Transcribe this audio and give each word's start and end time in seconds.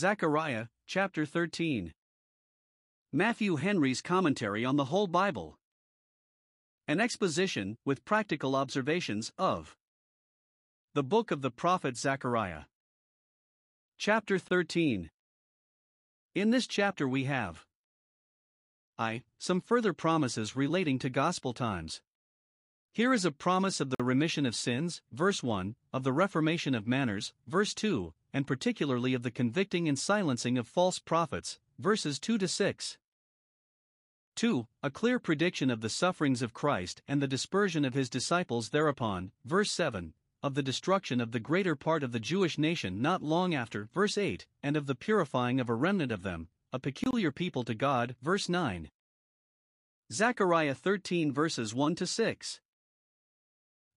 Zechariah, 0.00 0.68
chapter 0.86 1.26
13. 1.26 1.92
Matthew 3.12 3.56
Henry's 3.56 4.00
Commentary 4.00 4.64
on 4.64 4.76
the 4.76 4.86
Whole 4.86 5.06
Bible. 5.06 5.58
An 6.88 7.02
exposition, 7.02 7.76
with 7.84 8.06
practical 8.06 8.56
observations, 8.56 9.30
of 9.36 9.76
the 10.94 11.02
book 11.02 11.30
of 11.30 11.42
the 11.42 11.50
prophet 11.50 11.98
Zechariah. 11.98 12.62
Chapter 13.98 14.38
13. 14.38 15.10
In 16.34 16.48
this 16.48 16.66
chapter 16.66 17.06
we 17.06 17.24
have 17.24 17.66
I. 18.98 19.22
Some 19.38 19.60
further 19.60 19.92
promises 19.92 20.56
relating 20.56 20.98
to 21.00 21.10
gospel 21.10 21.52
times. 21.52 22.00
Here 22.92 23.14
is 23.14 23.24
a 23.24 23.30
promise 23.30 23.78
of 23.78 23.90
the 23.90 24.02
remission 24.02 24.44
of 24.44 24.56
sins, 24.56 25.00
verse 25.12 25.44
1, 25.44 25.76
of 25.92 26.02
the 26.02 26.12
reformation 26.12 26.74
of 26.74 26.88
manners, 26.88 27.32
verse 27.46 27.72
2, 27.72 28.12
and 28.32 28.48
particularly 28.48 29.14
of 29.14 29.22
the 29.22 29.30
convicting 29.30 29.88
and 29.88 29.96
silencing 29.96 30.58
of 30.58 30.66
false 30.66 30.98
prophets, 30.98 31.60
verses 31.78 32.18
2 32.18 32.36
to 32.38 32.48
6. 32.48 32.98
2. 34.34 34.66
A 34.82 34.90
clear 34.90 35.20
prediction 35.20 35.70
of 35.70 35.82
the 35.82 35.88
sufferings 35.88 36.42
of 36.42 36.52
Christ 36.52 37.00
and 37.06 37.22
the 37.22 37.28
dispersion 37.28 37.84
of 37.84 37.94
his 37.94 38.10
disciples 38.10 38.70
thereupon, 38.70 39.30
verse 39.44 39.70
7, 39.70 40.12
of 40.42 40.54
the 40.54 40.62
destruction 40.62 41.20
of 41.20 41.30
the 41.30 41.38
greater 41.38 41.76
part 41.76 42.02
of 42.02 42.10
the 42.10 42.18
Jewish 42.18 42.58
nation 42.58 43.00
not 43.00 43.22
long 43.22 43.54
after, 43.54 43.88
verse 43.94 44.18
8, 44.18 44.46
and 44.64 44.76
of 44.76 44.86
the 44.86 44.96
purifying 44.96 45.60
of 45.60 45.68
a 45.68 45.74
remnant 45.74 46.10
of 46.10 46.24
them, 46.24 46.48
a 46.72 46.80
peculiar 46.80 47.30
people 47.30 47.62
to 47.64 47.74
God, 47.74 48.16
verse 48.20 48.48
9. 48.48 48.90
Zechariah 50.12 50.74
13 50.74 51.32
verses 51.32 51.72
1 51.72 51.94
to 51.94 52.04
6. 52.04 52.60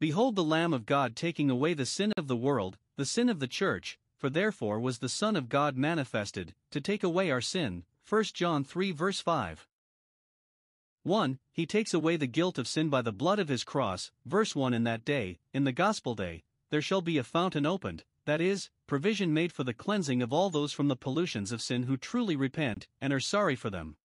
Behold 0.03 0.35
the 0.35 0.43
Lamb 0.43 0.73
of 0.73 0.85
God 0.85 1.15
taking 1.15 1.49
away 1.49 1.73
the 1.73 1.85
sin 1.85 2.11
of 2.17 2.27
the 2.27 2.35
world, 2.35 2.77
the 2.97 3.05
sin 3.05 3.29
of 3.29 3.39
the 3.39 3.47
church, 3.47 3.97
for 4.17 4.29
therefore 4.29 4.77
was 4.77 4.99
the 4.99 5.07
Son 5.07 5.37
of 5.37 5.47
God 5.47 5.77
manifested, 5.77 6.53
to 6.71 6.81
take 6.81 7.05
away 7.05 7.31
our 7.31 7.39
sin. 7.39 7.85
1 8.09 8.23
John 8.33 8.65
3 8.65 8.91
verse 8.91 9.21
5. 9.21 9.65
1. 11.03 11.39
He 11.53 11.65
takes 11.65 11.93
away 11.93 12.17
the 12.17 12.27
guilt 12.27 12.57
of 12.57 12.67
sin 12.67 12.89
by 12.89 13.01
the 13.01 13.13
blood 13.13 13.39
of 13.39 13.47
his 13.47 13.63
cross. 13.63 14.11
Verse 14.25 14.53
1 14.53 14.73
In 14.73 14.83
that 14.83 15.05
day, 15.05 15.39
in 15.53 15.63
the 15.63 15.71
gospel 15.71 16.15
day, 16.15 16.43
there 16.69 16.81
shall 16.81 17.01
be 17.01 17.17
a 17.17 17.23
fountain 17.23 17.65
opened, 17.65 18.03
that 18.25 18.41
is, 18.41 18.69
provision 18.87 19.33
made 19.33 19.53
for 19.53 19.63
the 19.63 19.73
cleansing 19.73 20.21
of 20.21 20.33
all 20.33 20.49
those 20.49 20.73
from 20.73 20.89
the 20.89 20.97
pollutions 20.97 21.53
of 21.53 21.61
sin 21.61 21.83
who 21.83 21.95
truly 21.95 22.35
repent 22.35 22.87
and 22.99 23.13
are 23.13 23.21
sorry 23.21 23.55
for 23.55 23.69
them. 23.69 23.95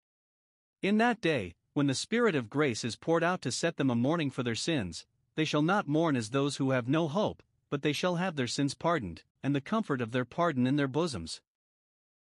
In 0.80 0.98
that 0.98 1.20
day, 1.20 1.56
when 1.72 1.88
the 1.88 1.92
Spirit 1.92 2.36
of 2.36 2.48
grace 2.48 2.84
is 2.84 2.94
poured 2.94 3.24
out 3.24 3.42
to 3.42 3.50
set 3.50 3.78
them 3.78 3.90
a 3.90 3.96
mourning 3.96 4.30
for 4.30 4.44
their 4.44 4.54
sins, 4.54 5.04
they 5.38 5.44
shall 5.44 5.62
not 5.62 5.86
mourn 5.86 6.16
as 6.16 6.30
those 6.30 6.56
who 6.56 6.72
have 6.72 6.88
no 6.88 7.06
hope, 7.06 7.44
but 7.70 7.82
they 7.82 7.92
shall 7.92 8.16
have 8.16 8.34
their 8.34 8.48
sins 8.48 8.74
pardoned, 8.74 9.22
and 9.40 9.54
the 9.54 9.60
comfort 9.60 10.00
of 10.00 10.10
their 10.10 10.24
pardon 10.24 10.66
in 10.66 10.74
their 10.74 10.88
bosoms. 10.88 11.40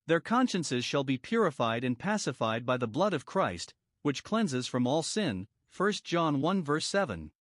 Their 0.07 0.21
consciences 0.21 0.85
shall 0.85 1.03
be 1.03 1.19
purified 1.19 1.83
and 1.83 1.99
pacified 1.99 2.65
by 2.65 2.77
the 2.77 2.87
blood 2.87 3.13
of 3.13 3.27
Christ, 3.27 3.75
which 4.03 4.23
cleanses 4.23 4.69
from 4.69 4.87
all 4.87 5.03
sin. 5.03 5.49
1 5.77 5.93
John 6.05 6.41
1 6.41 6.63
verse 6.63 6.87
7. 6.87 7.33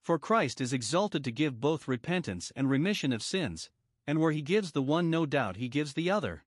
For 0.00 0.18
Christ 0.18 0.60
is 0.60 0.72
exalted 0.72 1.22
to 1.22 1.30
give 1.30 1.60
both 1.60 1.86
repentance 1.86 2.50
and 2.56 2.68
remission 2.68 3.12
of 3.12 3.22
sins, 3.22 3.70
and 4.08 4.18
where 4.18 4.32
he 4.32 4.42
gives 4.42 4.72
the 4.72 4.82
one, 4.82 5.08
no 5.08 5.24
doubt 5.24 5.54
he 5.54 5.68
gives 5.68 5.92
the 5.92 6.10
other. 6.10 6.42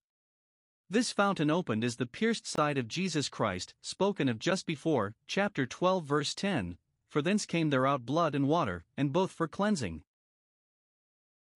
This 0.89 1.13
fountain 1.13 1.49
opened 1.49 1.85
is 1.85 1.95
the 1.95 2.05
pierced 2.05 2.45
side 2.45 2.77
of 2.77 2.89
Jesus 2.89 3.29
Christ, 3.29 3.73
spoken 3.79 4.27
of 4.27 4.37
just 4.37 4.65
before, 4.65 5.15
chapter 5.27 5.65
12, 5.65 6.03
verse 6.03 6.35
10 6.35 6.77
For 7.13 7.21
thence 7.21 7.45
came 7.45 7.69
there 7.69 7.85
out 7.85 8.07
blood 8.07 8.33
and 8.33 8.47
water, 8.47 8.85
and 8.97 9.13
both 9.13 9.31
for 9.31 9.47
cleansing. 9.47 10.01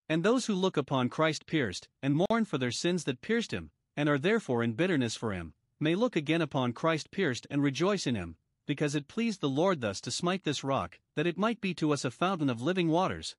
And 0.08 0.22
those 0.22 0.46
who 0.46 0.54
look 0.54 0.78
upon 0.78 1.10
Christ 1.10 1.48
pierced, 1.48 1.88
and 2.00 2.16
mourn 2.30 2.46
for 2.46 2.60
their 2.60 2.70
sins 2.70 3.06
that 3.06 3.22
pierced 3.22 3.52
him, 3.52 3.72
and 3.96 4.08
are 4.08 4.20
therefore 4.20 4.62
in 4.62 4.74
bitterness 4.74 5.16
for 5.16 5.34
him, 5.34 5.56
may 5.80 5.96
look 5.96 6.16
again 6.16 6.44
upon 6.44 6.74
Christ 6.74 7.10
pierced 7.10 7.48
and 7.50 7.64
rejoice 7.64 8.06
in 8.06 8.14
him, 8.14 8.36
because 8.68 8.94
it 8.94 9.08
pleased 9.08 9.42
the 9.42 9.50
Lord 9.50 9.82
thus 9.82 10.00
to 10.02 10.12
smite 10.12 10.44
this 10.44 10.64
rock, 10.64 11.00
that 11.16 11.26
it 11.26 11.40
might 11.40 11.60
be 11.60 11.74
to 11.74 11.92
us 11.92 12.06
a 12.06 12.12
fountain 12.12 12.52
of 12.52 12.62
living 12.62 12.90
waters. 12.90 13.36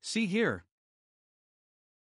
See 0.00 0.26
here. 0.26 0.64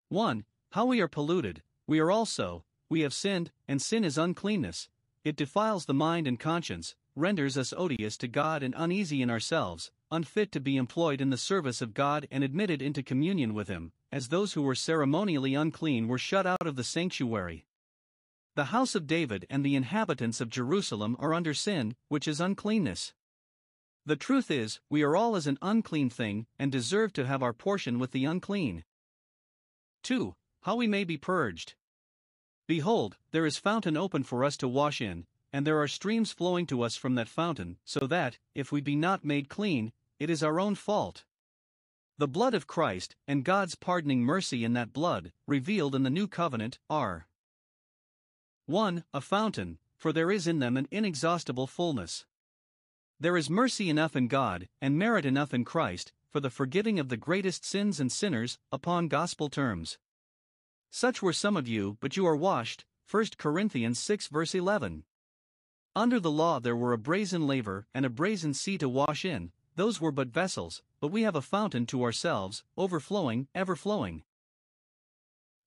1. 0.07 0.43
How 0.71 0.87
we 0.87 1.01
are 1.01 1.07
polluted, 1.07 1.61
we 1.85 1.99
are 1.99 2.09
also, 2.09 2.65
we 2.89 3.01
have 3.01 3.13
sinned, 3.13 3.51
and 3.67 3.79
sin 3.79 4.03
is 4.03 4.17
uncleanness, 4.17 4.89
it 5.23 5.35
defiles 5.35 5.85
the 5.85 5.93
mind 5.93 6.25
and 6.25 6.39
conscience, 6.39 6.95
renders 7.19 7.57
us 7.57 7.73
odious 7.75 8.17
to 8.17 8.27
God 8.27 8.63
and 8.63 8.73
uneasy 8.77 9.21
in 9.21 9.29
ourselves, 9.29 9.91
unfit 10.09 10.51
to 10.53 10.59
be 10.59 10.77
employed 10.77 11.21
in 11.21 11.29
the 11.29 11.37
service 11.37 11.81
of 11.81 11.93
God 11.93 12.27
and 12.31 12.43
admitted 12.43 12.81
into 12.81 13.03
communion 13.03 13.53
with 13.53 13.67
Him, 13.67 13.91
as 14.11 14.29
those 14.29 14.53
who 14.53 14.61
were 14.61 14.75
ceremonially 14.75 15.53
unclean 15.53 16.07
were 16.07 16.17
shut 16.17 16.47
out 16.47 16.65
of 16.65 16.75
the 16.75 16.83
sanctuary. 16.83 17.65
The 18.55 18.65
house 18.65 18.95
of 18.95 19.05
David 19.05 19.45
and 19.49 19.63
the 19.63 19.75
inhabitants 19.75 20.41
of 20.41 20.49
Jerusalem 20.49 21.15
are 21.19 21.33
under 21.33 21.53
sin, 21.53 21.95
which 22.07 22.27
is 22.27 22.41
uncleanness. 22.41 23.13
The 24.05 24.15
truth 24.15 24.49
is, 24.49 24.79
we 24.89 25.03
are 25.03 25.15
all 25.15 25.35
as 25.35 25.45
an 25.45 25.59
unclean 25.61 26.09
thing, 26.09 26.47
and 26.57 26.71
deserve 26.71 27.13
to 27.13 27.27
have 27.27 27.43
our 27.43 27.53
portion 27.53 27.99
with 27.99 28.11
the 28.11 28.25
unclean. 28.25 28.83
2. 30.03 30.33
How 30.63 30.75
we 30.75 30.87
may 30.87 31.03
be 31.03 31.17
purged. 31.17 31.75
Behold, 32.67 33.17
there 33.31 33.45
is 33.45 33.57
fountain 33.57 33.97
open 33.97 34.23
for 34.23 34.43
us 34.43 34.57
to 34.57 34.67
wash 34.67 35.01
in, 35.01 35.25
and 35.51 35.65
there 35.65 35.81
are 35.81 35.87
streams 35.87 36.31
flowing 36.31 36.65
to 36.67 36.81
us 36.81 36.95
from 36.95 37.15
that 37.15 37.27
fountain, 37.27 37.77
so 37.83 38.07
that, 38.07 38.37
if 38.55 38.71
we 38.71 38.81
be 38.81 38.95
not 38.95 39.25
made 39.25 39.49
clean, 39.49 39.91
it 40.19 40.29
is 40.29 40.43
our 40.43 40.59
own 40.59 40.75
fault. 40.75 41.25
The 42.17 42.27
blood 42.27 42.53
of 42.53 42.67
Christ, 42.67 43.15
and 43.27 43.45
God's 43.45 43.75
pardoning 43.75 44.21
mercy 44.21 44.63
in 44.63 44.73
that 44.73 44.91
blood, 44.91 45.31
revealed 45.47 45.95
in 45.95 46.03
the 46.03 46.09
new 46.09 46.27
covenant, 46.27 46.79
are 46.89 47.27
1. 48.65 49.03
A 49.13 49.21
fountain, 49.21 49.79
for 49.97 50.13
there 50.13 50.31
is 50.31 50.45
in 50.45 50.59
them 50.59 50.77
an 50.77 50.87
inexhaustible 50.91 51.65
fullness. 51.65 52.25
There 53.19 53.37
is 53.37 53.49
mercy 53.49 53.89
enough 53.89 54.15
in 54.15 54.27
God, 54.27 54.69
and 54.81 54.97
merit 54.97 55.25
enough 55.25 55.53
in 55.53 55.65
Christ, 55.65 56.13
for 56.29 56.39
the 56.39 56.49
forgiving 56.49 56.99
of 56.99 57.09
the 57.09 57.17
greatest 57.17 57.65
sins 57.65 57.99
and 57.99 58.11
sinners, 58.11 58.59
upon 58.71 59.07
gospel 59.07 59.49
terms. 59.49 59.97
Such 60.91 61.21
were 61.21 61.33
some 61.33 61.57
of 61.57 61.67
you, 61.67 61.97
but 61.99 62.15
you 62.15 62.25
are 62.27 62.35
washed. 62.35 62.85
1 63.09 63.25
Corinthians 63.37 63.97
6 63.99 64.27
verse 64.27 64.53
11. 64.53 65.03
Under 65.95 66.19
the 66.19 66.31
law 66.31 66.59
there 66.59 66.75
were 66.75 66.93
a 66.93 66.97
brazen 66.97 67.47
laver 67.47 67.87
and 67.93 68.05
a 68.05 68.09
brazen 68.09 68.53
sea 68.53 68.77
to 68.77 68.87
wash 68.87 69.25
in, 69.25 69.51
those 69.75 69.99
were 69.99 70.11
but 70.11 70.27
vessels, 70.27 70.83
but 70.99 71.07
we 71.07 71.23
have 71.23 71.35
a 71.35 71.41
fountain 71.41 71.85
to 71.87 72.03
ourselves, 72.03 72.63
overflowing, 72.77 73.47
ever 73.55 73.75
flowing. 73.75 74.23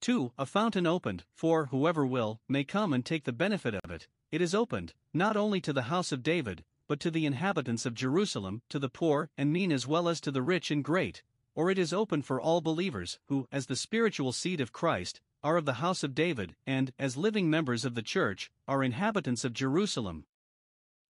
2. 0.00 0.32
A 0.38 0.46
fountain 0.46 0.86
opened, 0.86 1.24
for 1.34 1.66
whoever 1.66 2.04
will, 2.04 2.40
may 2.48 2.64
come 2.64 2.92
and 2.92 3.04
take 3.04 3.24
the 3.24 3.32
benefit 3.32 3.74
of 3.74 3.90
it. 3.90 4.08
It 4.30 4.40
is 4.40 4.54
opened, 4.54 4.94
not 5.12 5.36
only 5.36 5.60
to 5.60 5.72
the 5.72 5.82
house 5.82 6.12
of 6.12 6.22
David, 6.22 6.64
but 6.88 7.00
to 7.00 7.10
the 7.10 7.26
inhabitants 7.26 7.86
of 7.86 7.94
Jerusalem, 7.94 8.62
to 8.68 8.78
the 8.78 8.88
poor 8.88 9.30
and 9.36 9.52
mean 9.52 9.72
as 9.72 9.86
well 9.86 10.08
as 10.08 10.20
to 10.22 10.30
the 10.30 10.42
rich 10.42 10.70
and 10.70 10.84
great, 10.84 11.22
or 11.54 11.70
it 11.70 11.78
is 11.78 11.92
open 11.92 12.22
for 12.22 12.40
all 12.40 12.60
believers, 12.60 13.18
who, 13.26 13.46
as 13.52 13.66
the 13.66 13.76
spiritual 13.76 14.32
seed 14.32 14.60
of 14.60 14.72
Christ, 14.72 15.20
are 15.44 15.56
of 15.56 15.64
the 15.64 15.75
house 15.75 16.03
of 16.03 16.14
David, 16.14 16.54
and, 16.66 16.92
as 16.98 17.16
living 17.16 17.50
members 17.50 17.84
of 17.84 17.94
the 17.94 18.03
church, 18.03 18.50
are 18.69 18.82
inhabitants 18.82 19.44
of 19.44 19.53
Jerusalem. 19.53 20.25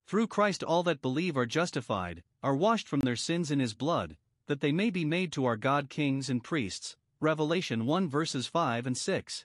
Through 0.07 0.27
Christ, 0.29 0.63
all 0.63 0.83
that 0.85 1.03
believe 1.03 1.37
are 1.37 1.47
justified, 1.47 2.23
are 2.43 2.57
washed 2.57 2.89
from 2.89 3.01
their 3.01 3.17
sins 3.17 3.51
in 3.51 3.61
his 3.61 3.75
blood, 3.75 4.17
that 4.47 4.61
they 4.61 4.73
may 4.73 4.91
be 4.91 5.05
made 5.05 5.33
to 5.33 5.45
our 5.45 5.57
God 5.57 5.89
kings 5.89 6.29
and 6.29 6.43
priests. 6.43 6.97
Revelation 7.21 7.87
1 7.87 8.09
verses 8.09 8.47
5 8.47 8.87
and 8.87 8.97
6. 8.97 9.45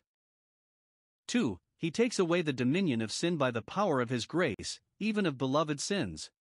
2. 1.27 1.59
He 1.77 1.91
takes 1.91 2.17
away 2.17 2.41
the 2.41 2.53
dominion 2.53 3.01
of 3.01 3.11
sin 3.11 3.37
by 3.37 3.51
the 3.51 3.61
power 3.61 4.01
of 4.01 4.09
his 4.09 4.25
grace, 4.25 4.79
even 4.99 5.25
of 5.25 5.37
beloved 5.37 5.79
sins. 5.79 6.31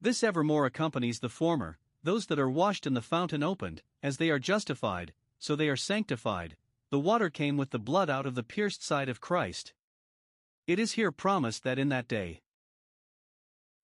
This 0.00 0.22
evermore 0.22 0.66
accompanies 0.66 1.18
the 1.18 1.28
former, 1.28 1.78
those 2.02 2.26
that 2.26 2.38
are 2.38 2.50
washed 2.50 2.86
in 2.86 2.94
the 2.94 3.02
fountain 3.02 3.42
opened, 3.42 3.82
as 4.02 4.18
they 4.18 4.30
are 4.30 4.38
justified, 4.38 5.12
so 5.38 5.56
they 5.56 5.68
are 5.68 5.76
sanctified. 5.76 6.56
The 6.94 7.00
water 7.00 7.28
came 7.28 7.56
with 7.56 7.70
the 7.70 7.80
blood 7.80 8.08
out 8.08 8.24
of 8.24 8.36
the 8.36 8.44
pierced 8.44 8.80
side 8.80 9.08
of 9.08 9.20
Christ. 9.20 9.74
It 10.68 10.78
is 10.78 10.92
here 10.92 11.10
promised 11.10 11.64
that 11.64 11.76
in 11.76 11.88
that 11.88 12.06
day, 12.06 12.40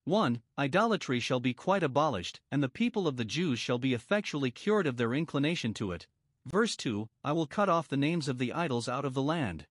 1. 0.05 0.41
Idolatry 0.57 1.19
shall 1.19 1.41
be 1.41 1.53
quite 1.53 1.83
abolished, 1.83 2.41
and 2.53 2.63
the 2.63 2.69
people 2.69 3.09
of 3.09 3.17
the 3.17 3.25
Jews 3.25 3.59
shall 3.59 3.79
be 3.79 3.95
effectually 3.95 4.53
cured 4.53 4.87
of 4.87 4.97
their 4.97 5.13
inclination 5.13 5.75
to 5.75 5.91
it. 5.91 6.07
Verse 6.47 6.77
2 6.77 7.09
I 7.25 7.33
will 7.33 7.49
cut 7.49 7.69
off 7.69 7.89
the 7.89 7.97
names 7.97 8.29
of 8.29 8.39
the 8.39 8.53
idols 8.53 8.89
out 8.89 9.05
of 9.05 9.15
the 9.15 9.23
land. 9.23 9.67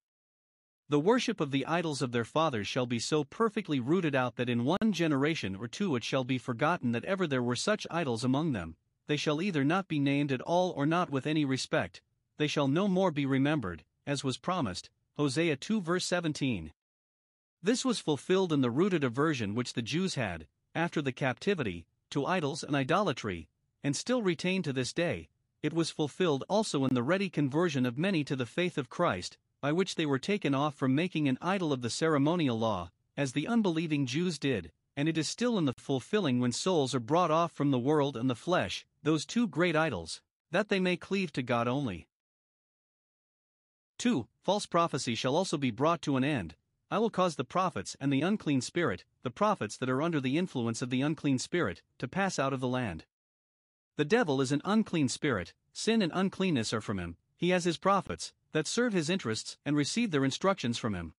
The 0.90 1.00
worship 1.00 1.40
of 1.40 1.52
the 1.52 1.66
idols 1.66 2.02
of 2.02 2.12
their 2.12 2.26
fathers 2.26 2.68
shall 2.68 2.88
be 2.88 3.00
so 3.00 3.24
perfectly 3.24 3.80
rooted 3.80 4.16
out 4.16 4.36
that 4.36 4.50
in 4.50 4.66
one 4.66 4.92
generation 4.92 5.56
or 5.56 5.70
two 5.70 5.96
it 5.96 6.04
shall 6.04 6.26
be 6.26 6.38
forgotten 6.38 6.92
that 6.92 7.06
ever 7.06 7.26
there 7.26 7.42
were 7.42 7.56
such 7.56 7.88
idols 7.90 8.26
among 8.26 8.52
them, 8.52 8.76
they 9.08 9.16
shall 9.16 9.42
either 9.42 9.64
not 9.64 9.88
be 9.88 9.98
named 9.98 10.34
at 10.34 10.42
all 10.42 10.72
or 10.72 10.86
not 10.86 11.10
with 11.10 11.26
any 11.26 11.46
respect, 11.46 12.02
they 12.40 12.48
shall 12.48 12.68
no 12.68 12.88
more 12.88 13.12
be 13.12 13.28
remembered, 13.28 13.84
as 14.08 14.24
was 14.24 14.38
promised. 14.38 14.90
Hosea 15.18 15.58
2 15.58 15.82
verse 15.82 16.06
17. 16.06 16.72
This 17.62 17.86
was 17.86 18.00
fulfilled 18.00 18.52
in 18.52 18.62
the 18.62 18.72
rooted 18.72 19.04
aversion 19.04 19.54
which 19.54 19.74
the 19.74 19.84
Jews 19.84 20.16
had, 20.16 20.48
after 20.74 21.02
the 21.02 21.12
captivity, 21.12 21.86
to 22.10 22.26
idols 22.26 22.64
and 22.64 22.76
idolatry, 22.76 23.50
and 23.84 23.96
still 23.96 24.24
retain 24.24 24.64
to 24.64 24.74
this 24.74 24.94
day, 24.94 25.30
it 25.62 25.74
was 25.74 25.92
fulfilled 25.92 26.46
also 26.48 26.86
in 26.86 26.94
the 26.94 27.04
ready 27.04 27.30
conversion 27.30 27.86
of 27.86 27.98
many 27.98 28.24
to 28.24 28.36
the 28.38 28.46
faith 28.46 28.78
of 28.78 28.90
Christ, 28.90 29.38
by 29.60 29.74
which 29.74 29.96
they 29.96 30.06
were 30.06 30.18
taken 30.18 30.56
off 30.56 30.76
from 30.76 30.96
making 30.96 31.28
an 31.28 31.38
idol 31.42 31.74
of 31.74 31.82
the 31.82 31.90
ceremonial 31.90 32.58
law, 32.58 32.92
as 33.18 33.34
the 33.34 33.48
unbelieving 33.48 34.06
Jews 34.06 34.40
did, 34.40 34.72
and 34.96 35.10
it 35.10 35.18
is 35.18 35.28
still 35.28 35.58
in 35.58 35.66
the 35.66 35.74
fulfilling 35.78 36.40
when 36.40 36.54
souls 36.54 36.96
are 36.96 37.02
brought 37.02 37.32
off 37.32 37.52
from 37.52 37.72
the 37.72 37.80
world 37.80 38.16
and 38.16 38.30
the 38.30 38.36
flesh, 38.36 38.86
those 39.04 39.26
two 39.26 39.48
great 39.48 39.76
idols, 39.76 40.22
that 40.52 40.70
they 40.70 40.80
may 40.80 40.96
cleave 40.96 41.34
to 41.34 41.44
God 41.44 41.68
only. 41.68 42.08
2. 44.00 44.28
False 44.42 44.66
prophecy 44.66 45.14
shall 45.14 45.36
also 45.36 45.58
be 45.58 45.72
brought 45.72 46.02
to 46.02 46.18
an 46.18 46.24
end. 46.24 46.56
I 46.90 46.98
will 46.98 47.10
cause 47.10 47.36
the 47.36 47.44
prophets 47.44 47.96
and 48.00 48.12
the 48.12 48.22
unclean 48.22 48.62
spirit, 48.62 49.04
the 49.22 49.30
prophets 49.30 49.78
that 49.78 49.90
are 49.90 50.02
under 50.02 50.20
the 50.20 50.38
influence 50.38 50.82
of 50.82 50.90
the 50.90 51.02
unclean 51.02 51.38
spirit, 51.38 51.84
to 52.00 52.08
pass 52.08 52.40
out 52.40 52.54
of 52.54 52.62
the 52.62 52.68
land. 52.68 53.06
The 53.98 54.06
devil 54.06 54.42
is 54.42 54.52
an 54.52 54.62
unclean 54.66 55.10
spirit, 55.10 55.54
sin 55.74 56.02
and 56.02 56.12
uncleanness 56.16 56.74
are 56.74 56.82
from 56.82 56.98
him, 56.98 57.18
he 57.36 57.50
has 57.50 57.66
his 57.66 57.78
prophets, 57.78 58.34
that 58.54 58.68
serve 58.68 58.94
his 58.94 59.10
interests 59.10 59.58
and 59.66 59.76
receive 59.76 60.12
their 60.12 60.26
instructions 60.26 60.78
from 60.78 60.96
him. 60.96 61.14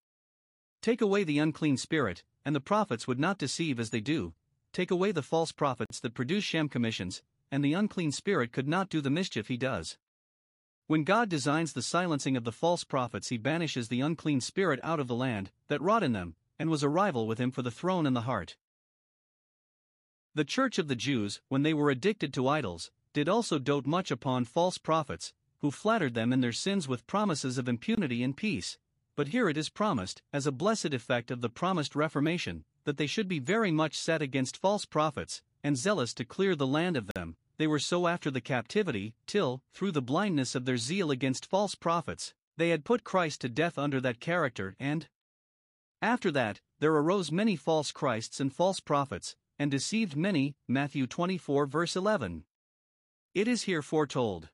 Take 0.80 1.02
away 1.02 1.22
the 1.22 1.38
unclean 1.38 1.76
spirit, 1.76 2.24
and 2.44 2.56
the 2.56 2.60
prophets 2.60 3.06
would 3.06 3.20
not 3.20 3.38
deceive 3.38 3.78
as 3.78 3.90
they 3.90 4.00
do. 4.00 4.32
Take 4.72 4.90
away 4.90 5.12
the 5.12 5.22
false 5.22 5.52
prophets 5.52 6.00
that 6.00 6.14
produce 6.14 6.44
sham 6.44 6.68
commissions, 6.68 7.22
and 7.52 7.62
the 7.62 7.74
unclean 7.74 8.12
spirit 8.12 8.52
could 8.52 8.66
not 8.66 8.88
do 8.88 9.00
the 9.00 9.10
mischief 9.10 9.48
he 9.48 9.56
does. 9.58 9.98
When 10.90 11.04
God 11.04 11.28
designs 11.28 11.72
the 11.72 11.82
silencing 11.82 12.36
of 12.36 12.42
the 12.42 12.50
false 12.50 12.82
prophets, 12.82 13.28
he 13.28 13.38
banishes 13.38 13.86
the 13.86 14.00
unclean 14.00 14.40
spirit 14.40 14.80
out 14.82 14.98
of 14.98 15.06
the 15.06 15.14
land 15.14 15.52
that 15.68 15.80
wrought 15.80 16.02
in 16.02 16.14
them, 16.14 16.34
and 16.58 16.68
was 16.68 16.82
a 16.82 16.88
rival 16.88 17.28
with 17.28 17.38
him 17.38 17.52
for 17.52 17.62
the 17.62 17.70
throne 17.70 18.08
and 18.08 18.16
the 18.16 18.22
heart. 18.22 18.56
The 20.34 20.44
church 20.44 20.80
of 20.80 20.88
the 20.88 20.96
Jews, 20.96 21.42
when 21.46 21.62
they 21.62 21.72
were 21.72 21.90
addicted 21.90 22.34
to 22.34 22.48
idols, 22.48 22.90
did 23.12 23.28
also 23.28 23.60
dote 23.60 23.86
much 23.86 24.10
upon 24.10 24.46
false 24.46 24.78
prophets, 24.78 25.32
who 25.60 25.70
flattered 25.70 26.14
them 26.14 26.32
in 26.32 26.40
their 26.40 26.50
sins 26.50 26.88
with 26.88 27.06
promises 27.06 27.56
of 27.56 27.68
impunity 27.68 28.24
and 28.24 28.36
peace. 28.36 28.76
But 29.14 29.28
here 29.28 29.48
it 29.48 29.56
is 29.56 29.68
promised, 29.68 30.22
as 30.32 30.44
a 30.44 30.50
blessed 30.50 30.92
effect 30.92 31.30
of 31.30 31.40
the 31.40 31.48
promised 31.48 31.94
Reformation, 31.94 32.64
that 32.82 32.96
they 32.96 33.06
should 33.06 33.28
be 33.28 33.38
very 33.38 33.70
much 33.70 33.96
set 33.96 34.22
against 34.22 34.56
false 34.56 34.86
prophets, 34.86 35.40
and 35.62 35.76
zealous 35.76 36.12
to 36.14 36.24
clear 36.24 36.56
the 36.56 36.66
land 36.66 36.96
of 36.96 37.06
them. 37.14 37.36
They 37.60 37.66
were 37.66 37.78
so 37.78 38.06
after 38.06 38.30
the 38.30 38.40
captivity, 38.40 39.12
till, 39.26 39.62
through 39.74 39.92
the 39.92 40.00
blindness 40.00 40.54
of 40.54 40.64
their 40.64 40.78
zeal 40.78 41.10
against 41.10 41.44
false 41.44 41.74
prophets, 41.74 42.32
they 42.56 42.70
had 42.70 42.86
put 42.86 43.04
Christ 43.04 43.42
to 43.42 43.50
death 43.50 43.76
under 43.76 44.00
that 44.00 44.18
character, 44.18 44.76
and 44.80 45.06
after 46.00 46.30
that, 46.30 46.62
there 46.78 46.94
arose 46.94 47.30
many 47.30 47.56
false 47.56 47.92
Christs 47.92 48.40
and 48.40 48.50
false 48.50 48.80
prophets, 48.80 49.36
and 49.58 49.70
deceived 49.70 50.16
many. 50.16 50.56
Matthew 50.66 51.06
24, 51.06 51.66
verse 51.66 51.96
11. 51.96 52.44
It 53.34 53.46
is 53.46 53.64
here 53.64 53.82
foretold 53.82 54.48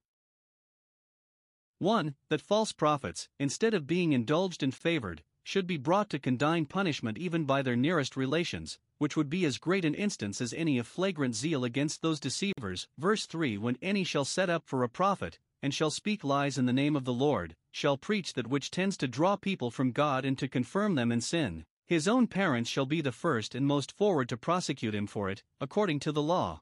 1. 1.78 2.16
That 2.28 2.40
false 2.40 2.72
prophets, 2.72 3.28
instead 3.38 3.72
of 3.72 3.86
being 3.86 4.14
indulged 4.14 4.64
and 4.64 4.74
favored, 4.74 5.22
should 5.46 5.64
be 5.68 5.76
brought 5.76 6.10
to 6.10 6.18
condign 6.18 6.66
punishment 6.66 7.16
even 7.16 7.44
by 7.44 7.62
their 7.62 7.76
nearest 7.76 8.16
relations, 8.16 8.80
which 8.98 9.16
would 9.16 9.30
be 9.30 9.44
as 9.44 9.58
great 9.58 9.84
an 9.84 9.94
instance 9.94 10.40
as 10.40 10.52
any 10.52 10.76
of 10.76 10.88
flagrant 10.88 11.36
zeal 11.36 11.62
against 11.62 12.02
those 12.02 12.18
deceivers. 12.18 12.88
Verse 12.98 13.26
3 13.26 13.56
When 13.56 13.78
any 13.80 14.02
shall 14.02 14.24
set 14.24 14.50
up 14.50 14.64
for 14.66 14.82
a 14.82 14.88
prophet, 14.88 15.38
and 15.62 15.72
shall 15.72 15.90
speak 15.90 16.24
lies 16.24 16.58
in 16.58 16.66
the 16.66 16.72
name 16.72 16.96
of 16.96 17.04
the 17.04 17.12
Lord, 17.12 17.54
shall 17.70 17.96
preach 17.96 18.32
that 18.32 18.48
which 18.48 18.72
tends 18.72 18.96
to 18.96 19.06
draw 19.06 19.36
people 19.36 19.70
from 19.70 19.92
God 19.92 20.24
and 20.24 20.36
to 20.36 20.48
confirm 20.48 20.96
them 20.96 21.12
in 21.12 21.20
sin, 21.20 21.64
his 21.86 22.08
own 22.08 22.26
parents 22.26 22.68
shall 22.68 22.84
be 22.84 23.00
the 23.00 23.12
first 23.12 23.54
and 23.54 23.64
most 23.64 23.92
forward 23.92 24.28
to 24.30 24.36
prosecute 24.36 24.96
him 24.96 25.06
for 25.06 25.30
it, 25.30 25.44
according 25.60 26.00
to 26.00 26.10
the 26.10 26.22
law. 26.22 26.60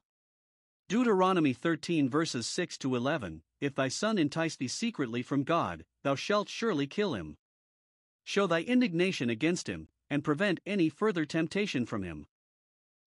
Deuteronomy 0.89 1.53
13 1.53 2.07
verses 2.07 2.45
6 2.45 2.77
to 2.77 2.95
11 2.95 3.41
If 3.59 3.73
thy 3.73 3.87
son 3.87 4.19
entice 4.19 4.55
thee 4.55 4.67
secretly 4.67 5.23
from 5.23 5.43
God, 5.43 5.85
thou 6.03 6.13
shalt 6.13 6.49
surely 6.49 6.85
kill 6.85 7.15
him. 7.15 7.37
Show 8.25 8.47
thy 8.47 8.63
indignation 8.63 9.29
against 9.29 9.69
him, 9.69 9.87
and 10.09 10.23
prevent 10.23 10.59
any 10.65 10.89
further 10.89 11.25
temptation 11.25 11.85
from 11.85 12.03
him. 12.03 12.27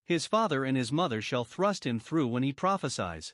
His 0.06 0.28
father 0.28 0.64
and 0.64 0.78
his 0.78 0.92
mother 0.92 1.22
shall 1.22 1.46
thrust 1.46 1.86
him 1.86 2.00
through 2.00 2.28
when 2.28 2.44
he 2.44 2.54
prophesies. 2.54 3.34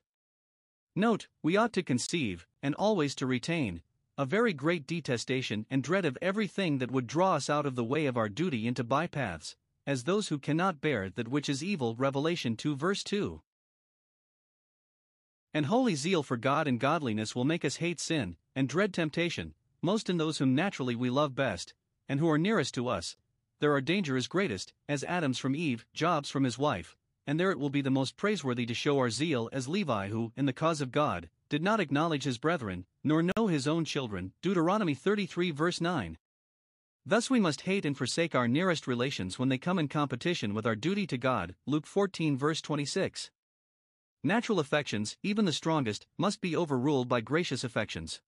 Note, 0.95 1.27
we 1.43 1.57
ought 1.57 1.73
to 1.73 1.83
conceive, 1.83 2.47
and 2.61 2.75
always 2.75 3.15
to 3.15 3.25
retain, 3.25 3.81
a 4.17 4.25
very 4.25 4.53
great 4.53 4.85
detestation 4.85 5.65
and 5.69 5.83
dread 5.83 6.05
of 6.05 6.17
everything 6.21 6.77
that 6.77 6.91
would 6.91 7.07
draw 7.07 7.35
us 7.35 7.49
out 7.49 7.65
of 7.65 7.75
the 7.75 7.83
way 7.83 8.05
of 8.05 8.15
our 8.15 8.29
duty 8.29 8.67
into 8.67 8.83
bypaths, 8.83 9.55
as 9.87 10.03
those 10.03 10.27
who 10.27 10.37
cannot 10.37 10.81
bear 10.81 11.09
that 11.09 11.27
which 11.27 11.49
is 11.49 11.63
evil. 11.63 11.95
Revelation 11.95 12.55
2 12.55 12.75
verse 12.75 13.03
2. 13.03 13.41
And 15.53 15.65
holy 15.65 15.95
zeal 15.95 16.23
for 16.23 16.37
God 16.37 16.67
and 16.67 16.79
godliness 16.79 17.35
will 17.35 17.43
make 17.43 17.65
us 17.65 17.77
hate 17.77 17.99
sin, 17.99 18.37
and 18.55 18.69
dread 18.69 18.93
temptation, 18.93 19.55
most 19.81 20.09
in 20.09 20.17
those 20.17 20.37
whom 20.37 20.55
naturally 20.55 20.95
we 20.95 21.09
love 21.09 21.35
best, 21.35 21.73
and 22.07 22.19
who 22.19 22.29
are 22.29 22.37
nearest 22.37 22.73
to 22.75 22.87
us. 22.87 23.15
There 23.59 23.71
our 23.71 23.81
danger 23.81 24.17
is 24.17 24.27
greatest, 24.27 24.73
as 24.89 25.03
Adam's 25.03 25.37
from 25.37 25.55
Eve, 25.55 25.85
Job's 25.93 26.29
from 26.29 26.43
his 26.43 26.57
wife, 26.57 26.95
and 27.27 27.39
there 27.39 27.51
it 27.51 27.59
will 27.59 27.69
be 27.69 27.81
the 27.81 27.89
most 27.89 28.17
praiseworthy 28.17 28.65
to 28.65 28.73
show 28.73 28.97
our 28.97 29.09
zeal 29.09 29.49
as 29.51 29.67
Levi, 29.67 30.09
who, 30.09 30.31
in 30.35 30.45
the 30.45 30.53
cause 30.53 30.81
of 30.81 30.91
God, 30.91 31.29
did 31.49 31.61
not 31.61 31.79
acknowledge 31.79 32.23
his 32.23 32.37
brethren, 32.37 32.85
nor 33.03 33.23
know 33.23 33.47
his 33.47 33.67
own 33.67 33.85
children. 33.85 34.33
Deuteronomy 34.41 34.95
33, 34.95 35.51
verse 35.51 35.79
9. 35.79 36.17
Thus 37.05 37.29
we 37.29 37.39
must 37.39 37.61
hate 37.61 37.85
and 37.85 37.97
forsake 37.97 38.35
our 38.35 38.47
nearest 38.47 38.87
relations 38.87 39.39
when 39.39 39.49
they 39.49 39.57
come 39.57 39.79
in 39.79 39.87
competition 39.87 40.53
with 40.53 40.65
our 40.65 40.75
duty 40.75 41.07
to 41.07 41.17
God. 41.17 41.55
Luke 41.65 41.87
14, 41.87 42.37
verse 42.37 42.61
26. 42.61 43.31
Natural 44.23 44.59
affections, 44.59 45.17
even 45.23 45.45
the 45.45 45.51
strongest, 45.51 46.05
must 46.17 46.41
be 46.41 46.55
overruled 46.55 47.09
by 47.09 47.21
gracious 47.21 47.63
affections. 47.63 48.21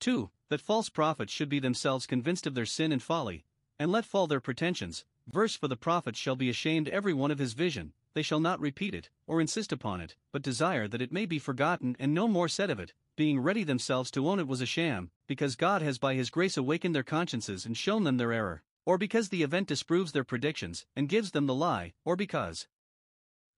2. 0.00 0.30
That 0.48 0.60
false 0.60 0.88
prophets 0.88 1.32
should 1.32 1.48
be 1.48 1.58
themselves 1.58 2.06
convinced 2.06 2.46
of 2.46 2.54
their 2.54 2.66
sin 2.66 2.92
and 2.92 3.02
folly, 3.02 3.44
and 3.78 3.92
let 3.92 4.04
fall 4.04 4.26
their 4.26 4.40
pretensions. 4.40 5.04
Verse 5.26 5.54
For 5.54 5.68
the 5.68 5.76
prophets 5.76 6.18
shall 6.18 6.36
be 6.36 6.48
ashamed 6.48 6.88
every 6.88 7.12
one 7.12 7.30
of 7.30 7.38
his 7.38 7.52
vision, 7.52 7.92
they 8.14 8.22
shall 8.22 8.40
not 8.40 8.60
repeat 8.60 8.94
it, 8.94 9.10
or 9.26 9.40
insist 9.40 9.72
upon 9.72 10.00
it, 10.00 10.16
but 10.32 10.42
desire 10.42 10.88
that 10.88 11.02
it 11.02 11.12
may 11.12 11.26
be 11.26 11.38
forgotten 11.38 11.94
and 11.98 12.14
no 12.14 12.26
more 12.26 12.48
said 12.48 12.70
of 12.70 12.80
it, 12.80 12.94
being 13.16 13.40
ready 13.40 13.62
themselves 13.62 14.10
to 14.12 14.28
own 14.28 14.40
it 14.40 14.48
was 14.48 14.60
a 14.60 14.66
sham, 14.66 15.10
because 15.26 15.54
God 15.54 15.82
has 15.82 15.98
by 15.98 16.14
his 16.14 16.30
grace 16.30 16.56
awakened 16.56 16.94
their 16.94 17.02
consciences 17.02 17.66
and 17.66 17.76
shown 17.76 18.04
them 18.04 18.16
their 18.16 18.32
error, 18.32 18.62
or 18.86 18.96
because 18.96 19.28
the 19.28 19.42
event 19.42 19.68
disproves 19.68 20.12
their 20.12 20.24
predictions 20.24 20.86
and 20.96 21.08
gives 21.08 21.32
them 21.32 21.46
the 21.46 21.54
lie, 21.54 21.92
or 22.04 22.16
because 22.16 22.66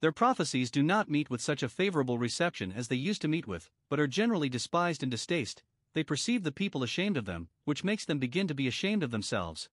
their 0.01 0.13
prophecies 0.13 0.71
do 0.71 0.83
not 0.83 1.11
meet 1.11 1.31
with 1.31 1.41
such 1.41 1.63
a 1.63 1.69
favorable 1.69 2.19
reception 2.19 2.73
as 2.73 2.89
they 2.89 2.97
used 2.97 3.23
to 3.23 3.29
meet 3.29 3.47
with, 3.47 3.71
but 3.89 4.01
are 4.01 4.07
generally 4.07 4.49
despised 4.49 5.03
and 5.03 5.11
distasted. 5.11 5.63
They 5.93 6.05
perceive 6.05 6.45
the 6.45 6.53
people 6.53 6.83
ashamed 6.83 7.17
of 7.17 7.25
them, 7.25 7.49
which 7.65 7.85
makes 7.85 8.05
them 8.05 8.19
begin 8.19 8.47
to 8.49 8.55
be 8.55 8.69
ashamed 8.69 9.03
of 9.03 9.11
themselves. 9.11 9.69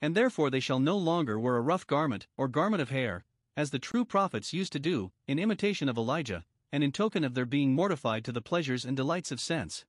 And 0.00 0.16
therefore 0.16 0.50
they 0.50 0.60
shall 0.60 0.80
no 0.80 0.96
longer 0.96 1.38
wear 1.38 1.56
a 1.56 1.60
rough 1.60 1.86
garment, 1.86 2.26
or 2.36 2.48
garment 2.48 2.82
of 2.82 2.90
hair, 2.90 3.24
as 3.56 3.70
the 3.70 3.78
true 3.78 4.04
prophets 4.04 4.52
used 4.52 4.72
to 4.72 4.80
do, 4.80 5.12
in 5.26 5.38
imitation 5.38 5.88
of 5.88 5.98
Elijah, 5.98 6.44
and 6.72 6.82
in 6.82 6.92
token 6.92 7.24
of 7.24 7.34
their 7.34 7.46
being 7.46 7.74
mortified 7.74 8.24
to 8.24 8.32
the 8.32 8.40
pleasures 8.40 8.84
and 8.84 8.96
delights 8.96 9.30
of 9.30 9.40
sense. 9.40 9.84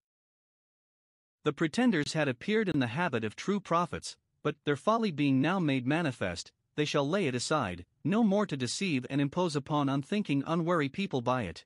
The 1.43 1.53
pretenders 1.53 2.13
had 2.13 2.27
appeared 2.27 2.69
in 2.69 2.79
the 2.79 2.87
habit 2.87 3.23
of 3.23 3.35
true 3.35 3.59
prophets, 3.59 4.17
but, 4.43 4.57
their 4.63 4.75
folly 4.75 5.11
being 5.11 5.41
now 5.41 5.59
made 5.59 5.87
manifest, 5.87 6.51
they 6.75 6.85
shall 6.85 7.07
lay 7.07 7.27
it 7.27 7.35
aside, 7.35 7.85
no 8.03 8.23
more 8.23 8.45
to 8.45 8.57
deceive 8.57 9.05
and 9.09 9.21
impose 9.21 9.55
upon 9.55 9.89
unthinking, 9.89 10.43
unwary 10.45 10.89
people 10.89 11.21
by 11.21 11.43
it. 11.43 11.65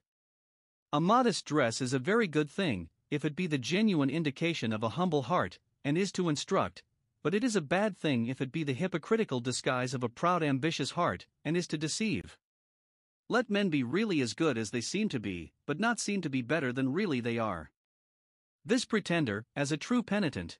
A 0.92 1.00
modest 1.00 1.44
dress 1.44 1.80
is 1.80 1.92
a 1.92 1.98
very 1.98 2.26
good 2.26 2.50
thing, 2.50 2.88
if 3.10 3.24
it 3.24 3.36
be 3.36 3.46
the 3.46 3.58
genuine 3.58 4.10
indication 4.10 4.72
of 4.72 4.82
a 4.82 4.90
humble 4.90 5.22
heart, 5.22 5.58
and 5.84 5.96
is 5.96 6.12
to 6.12 6.28
instruct, 6.28 6.82
but 7.22 7.34
it 7.34 7.44
is 7.44 7.56
a 7.56 7.60
bad 7.60 7.96
thing 7.96 8.26
if 8.26 8.40
it 8.40 8.52
be 8.52 8.62
the 8.62 8.72
hypocritical 8.72 9.40
disguise 9.40 9.94
of 9.94 10.02
a 10.02 10.08
proud, 10.08 10.42
ambitious 10.42 10.92
heart, 10.92 11.26
and 11.44 11.56
is 11.56 11.66
to 11.66 11.78
deceive. 11.78 12.38
Let 13.28 13.50
men 13.50 13.68
be 13.68 13.82
really 13.82 14.20
as 14.20 14.34
good 14.34 14.56
as 14.56 14.70
they 14.70 14.80
seem 14.80 15.08
to 15.08 15.20
be, 15.20 15.52
but 15.66 15.80
not 15.80 15.98
seem 15.98 16.20
to 16.22 16.30
be 16.30 16.42
better 16.42 16.72
than 16.72 16.92
really 16.92 17.20
they 17.20 17.38
are. 17.38 17.70
This 18.64 18.84
pretender, 18.84 19.46
as 19.54 19.72
a 19.72 19.76
true 19.76 20.02
penitent, 20.02 20.58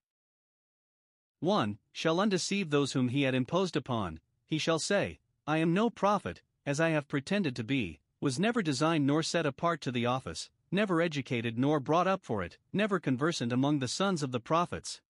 1. 1.41 1.79
Shall 1.93 2.19
undeceive 2.19 2.71
those 2.71 2.93
whom 2.93 3.09
he 3.09 3.23
had 3.23 3.35
imposed 3.35 3.77
upon, 3.77 4.21
he 4.47 4.59
shall 4.59 4.79
say, 4.79 5.19
I 5.47 5.59
am 5.59 5.75
no 5.75 5.91
prophet, 5.91 6.43
as 6.65 6.81
I 6.81 6.89
have 6.91 7.09
pretended 7.09 7.55
to 7.57 7.65
be, 7.65 8.01
was 8.21 8.39
never 8.39 8.63
designed 8.63 9.07
nor 9.07 9.23
set 9.23 9.45
apart 9.45 9.81
to 9.83 9.93
the 9.93 10.07
office, 10.07 10.51
never 10.71 11.01
educated 11.01 11.59
nor 11.59 11.81
brought 11.81 12.07
up 12.07 12.25
for 12.25 12.43
it, 12.43 12.59
never 12.73 12.99
conversant 12.99 13.53
among 13.53 13.79
the 13.79 13.89
sons 13.89 14.23
of 14.23 14.33
the 14.33 14.41
prophets. 14.41 15.01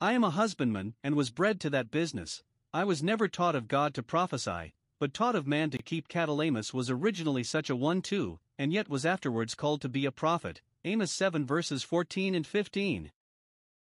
I 0.00 0.12
am 0.12 0.24
a 0.24 0.30
husbandman, 0.30 0.94
and 1.02 1.14
was 1.14 1.30
bred 1.30 1.60
to 1.60 1.70
that 1.70 1.90
business. 1.90 2.42
I 2.72 2.84
was 2.84 3.02
never 3.02 3.28
taught 3.28 3.54
of 3.54 3.68
God 3.68 3.94
to 3.94 4.02
prophesy, 4.02 4.74
but 4.98 5.12
taught 5.12 5.34
of 5.34 5.46
man 5.46 5.70
to 5.70 5.78
keep 5.78 6.08
cattle. 6.08 6.40
Amos 6.40 6.72
was 6.72 6.88
originally 6.88 7.42
such 7.42 7.68
a 7.68 7.76
one 7.76 8.00
too, 8.00 8.38
and 8.58 8.72
yet 8.72 8.88
was 8.88 9.04
afterwards 9.04 9.54
called 9.54 9.80
to 9.82 9.88
be 9.88 10.04
a 10.04 10.12
prophet. 10.12 10.62
Amos 10.84 11.12
7 11.12 11.44
verses 11.44 11.82
14 11.82 12.34
and 12.34 12.46
15. 12.46 13.10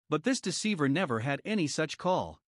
But 0.10 0.24
this 0.24 0.42
deceiver 0.42 0.88
never 0.88 1.20
had 1.20 1.42
any 1.46 1.68
such 1.68 1.98
call. 1.98 2.40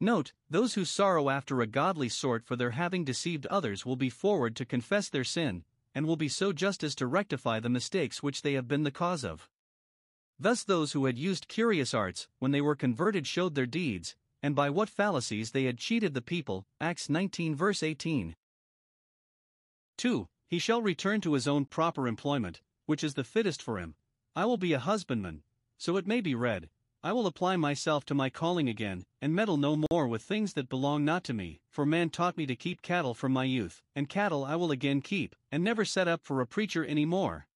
Note, 0.00 0.32
those 0.48 0.74
who 0.74 0.84
sorrow 0.84 1.28
after 1.28 1.60
a 1.60 1.66
godly 1.66 2.08
sort 2.08 2.44
for 2.44 2.56
their 2.56 2.70
having 2.70 3.04
deceived 3.04 3.46
others 3.46 3.84
will 3.84 3.96
be 3.96 4.08
forward 4.08 4.56
to 4.56 4.64
confess 4.64 5.08
their 5.08 5.24
sin, 5.24 5.64
and 5.94 6.06
will 6.06 6.16
be 6.16 6.28
so 6.28 6.52
just 6.52 6.82
as 6.82 6.94
to 6.96 7.06
rectify 7.06 7.60
the 7.60 7.68
mistakes 7.68 8.22
which 8.22 8.42
they 8.42 8.54
have 8.54 8.68
been 8.68 8.84
the 8.84 8.90
cause 8.90 9.24
of. 9.24 9.48
Thus, 10.38 10.64
those 10.64 10.92
who 10.92 11.04
had 11.04 11.18
used 11.18 11.48
curious 11.48 11.92
arts, 11.92 12.28
when 12.38 12.50
they 12.50 12.60
were 12.60 12.74
converted, 12.74 13.26
showed 13.26 13.54
their 13.54 13.66
deeds, 13.66 14.16
and 14.42 14.54
by 14.54 14.70
what 14.70 14.88
fallacies 14.88 15.50
they 15.50 15.64
had 15.64 15.78
cheated 15.78 16.14
the 16.14 16.22
people. 16.22 16.66
Acts 16.80 17.10
19, 17.10 17.54
verse 17.54 17.82
18. 17.82 18.36
2. 19.98 20.28
He 20.48 20.58
shall 20.58 20.80
return 20.80 21.20
to 21.20 21.34
his 21.34 21.46
own 21.46 21.66
proper 21.66 22.08
employment, 22.08 22.62
which 22.86 23.04
is 23.04 23.14
the 23.14 23.24
fittest 23.24 23.62
for 23.62 23.78
him. 23.78 23.94
I 24.34 24.46
will 24.46 24.56
be 24.56 24.72
a 24.72 24.78
husbandman, 24.78 25.42
so 25.76 25.96
it 25.96 26.06
may 26.06 26.20
be 26.20 26.34
read, 26.34 26.70
I 27.02 27.12
will 27.12 27.26
apply 27.26 27.56
myself 27.56 28.04
to 28.06 28.14
my 28.14 28.28
calling 28.28 28.68
again, 28.68 29.06
and 29.22 29.34
meddle 29.34 29.56
no 29.56 29.82
more 29.90 30.06
with 30.06 30.22
things 30.22 30.52
that 30.52 30.68
belong 30.68 31.02
not 31.02 31.24
to 31.24 31.32
me, 31.32 31.62
for 31.70 31.86
man 31.86 32.10
taught 32.10 32.36
me 32.36 32.44
to 32.44 32.54
keep 32.54 32.82
cattle 32.82 33.14
from 33.14 33.32
my 33.32 33.44
youth, 33.44 33.80
and 33.96 34.06
cattle 34.06 34.44
I 34.44 34.56
will 34.56 34.70
again 34.70 35.00
keep, 35.00 35.34
and 35.50 35.64
never 35.64 35.86
set 35.86 36.08
up 36.08 36.22
for 36.22 36.42
a 36.42 36.46
preacher 36.46 36.84
any 36.84 37.06
more. 37.06 37.46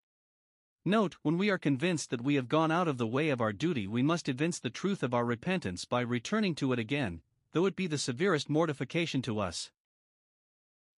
Note, 0.82 1.16
when 1.20 1.36
we 1.36 1.50
are 1.50 1.58
convinced 1.58 2.08
that 2.08 2.24
we 2.24 2.36
have 2.36 2.48
gone 2.48 2.70
out 2.70 2.88
of 2.88 2.96
the 2.96 3.06
way 3.06 3.28
of 3.28 3.42
our 3.42 3.52
duty, 3.52 3.86
we 3.86 4.02
must 4.02 4.30
evince 4.30 4.58
the 4.58 4.70
truth 4.70 5.02
of 5.02 5.12
our 5.12 5.26
repentance 5.26 5.84
by 5.84 6.00
returning 6.00 6.54
to 6.54 6.72
it 6.72 6.78
again, 6.78 7.20
though 7.52 7.66
it 7.66 7.76
be 7.76 7.86
the 7.86 7.98
severest 7.98 8.48
mortification 8.48 9.20
to 9.20 9.40
us. 9.40 9.70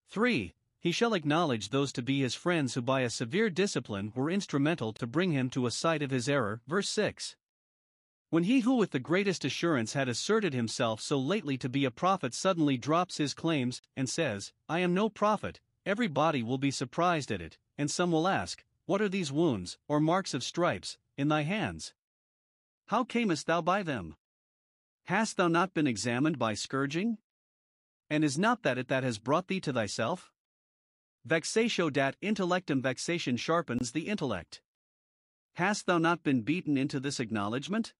3. 0.08 0.54
He 0.78 0.92
shall 0.92 1.14
acknowledge 1.14 1.70
those 1.70 1.90
to 1.92 2.02
be 2.02 2.20
his 2.20 2.36
friends 2.36 2.74
who 2.74 2.82
by 2.82 3.00
a 3.00 3.10
severe 3.10 3.50
discipline 3.50 4.12
were 4.14 4.30
instrumental 4.30 4.92
to 4.92 5.06
bring 5.08 5.32
him 5.32 5.50
to 5.50 5.66
a 5.66 5.72
sight 5.72 6.00
of 6.00 6.12
his 6.12 6.28
error. 6.28 6.60
Verse 6.68 6.88
6. 6.88 7.34
When 8.28 8.42
he 8.42 8.60
who 8.60 8.74
with 8.74 8.90
the 8.90 8.98
greatest 8.98 9.44
assurance 9.44 9.92
had 9.92 10.08
asserted 10.08 10.52
himself 10.52 11.00
so 11.00 11.18
lately 11.18 11.56
to 11.58 11.68
be 11.68 11.84
a 11.84 11.92
prophet 11.92 12.34
suddenly 12.34 12.76
drops 12.76 13.18
his 13.18 13.34
claims 13.34 13.80
and 13.96 14.08
says, 14.08 14.52
I 14.68 14.80
am 14.80 14.94
no 14.94 15.08
prophet, 15.08 15.60
everybody 15.84 16.42
will 16.42 16.58
be 16.58 16.72
surprised 16.72 17.30
at 17.30 17.40
it, 17.40 17.56
and 17.78 17.88
some 17.88 18.10
will 18.10 18.26
ask, 18.26 18.64
What 18.86 19.00
are 19.00 19.08
these 19.08 19.30
wounds, 19.30 19.78
or 19.86 20.00
marks 20.00 20.34
of 20.34 20.42
stripes, 20.42 20.98
in 21.16 21.28
thy 21.28 21.42
hands? 21.42 21.94
How 22.86 23.04
camest 23.04 23.46
thou 23.46 23.62
by 23.62 23.84
them? 23.84 24.16
Hast 25.04 25.36
thou 25.36 25.46
not 25.46 25.72
been 25.72 25.86
examined 25.86 26.36
by 26.36 26.54
scourging? 26.54 27.18
And 28.10 28.24
is 28.24 28.36
not 28.36 28.64
that 28.64 28.76
it 28.76 28.88
that 28.88 29.04
has 29.04 29.18
brought 29.18 29.46
thee 29.46 29.60
to 29.60 29.72
thyself? 29.72 30.32
Vexatio 31.26 31.92
dat 31.92 32.16
intellectum 32.20 32.82
vexation 32.82 33.36
sharpens 33.36 33.92
the 33.92 34.08
intellect. 34.08 34.62
Hast 35.54 35.86
thou 35.86 35.98
not 35.98 36.24
been 36.24 36.42
beaten 36.42 36.76
into 36.76 36.98
this 36.98 37.20
acknowledgement? 37.20 37.94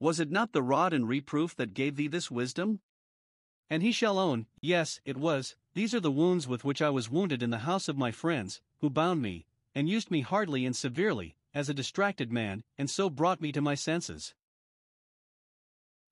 Was 0.00 0.20
it 0.20 0.30
not 0.30 0.52
the 0.52 0.62
rod 0.62 0.92
and 0.92 1.08
reproof 1.08 1.56
that 1.56 1.74
gave 1.74 1.96
thee 1.96 2.08
this 2.08 2.30
wisdom? 2.30 2.80
And 3.68 3.82
he 3.82 3.92
shall 3.92 4.18
own, 4.18 4.46
Yes, 4.60 5.00
it 5.04 5.16
was, 5.16 5.56
these 5.74 5.94
are 5.94 6.00
the 6.00 6.10
wounds 6.10 6.46
with 6.46 6.64
which 6.64 6.80
I 6.80 6.90
was 6.90 7.10
wounded 7.10 7.42
in 7.42 7.50
the 7.50 7.58
house 7.58 7.88
of 7.88 7.98
my 7.98 8.10
friends, 8.10 8.60
who 8.78 8.90
bound 8.90 9.20
me, 9.20 9.46
and 9.74 9.88
used 9.88 10.10
me 10.10 10.20
hardly 10.20 10.64
and 10.64 10.74
severely, 10.74 11.36
as 11.52 11.68
a 11.68 11.74
distracted 11.74 12.32
man, 12.32 12.64
and 12.76 12.88
so 12.88 13.10
brought 13.10 13.40
me 13.40 13.52
to 13.52 13.60
my 13.60 13.74
senses. 13.74 14.34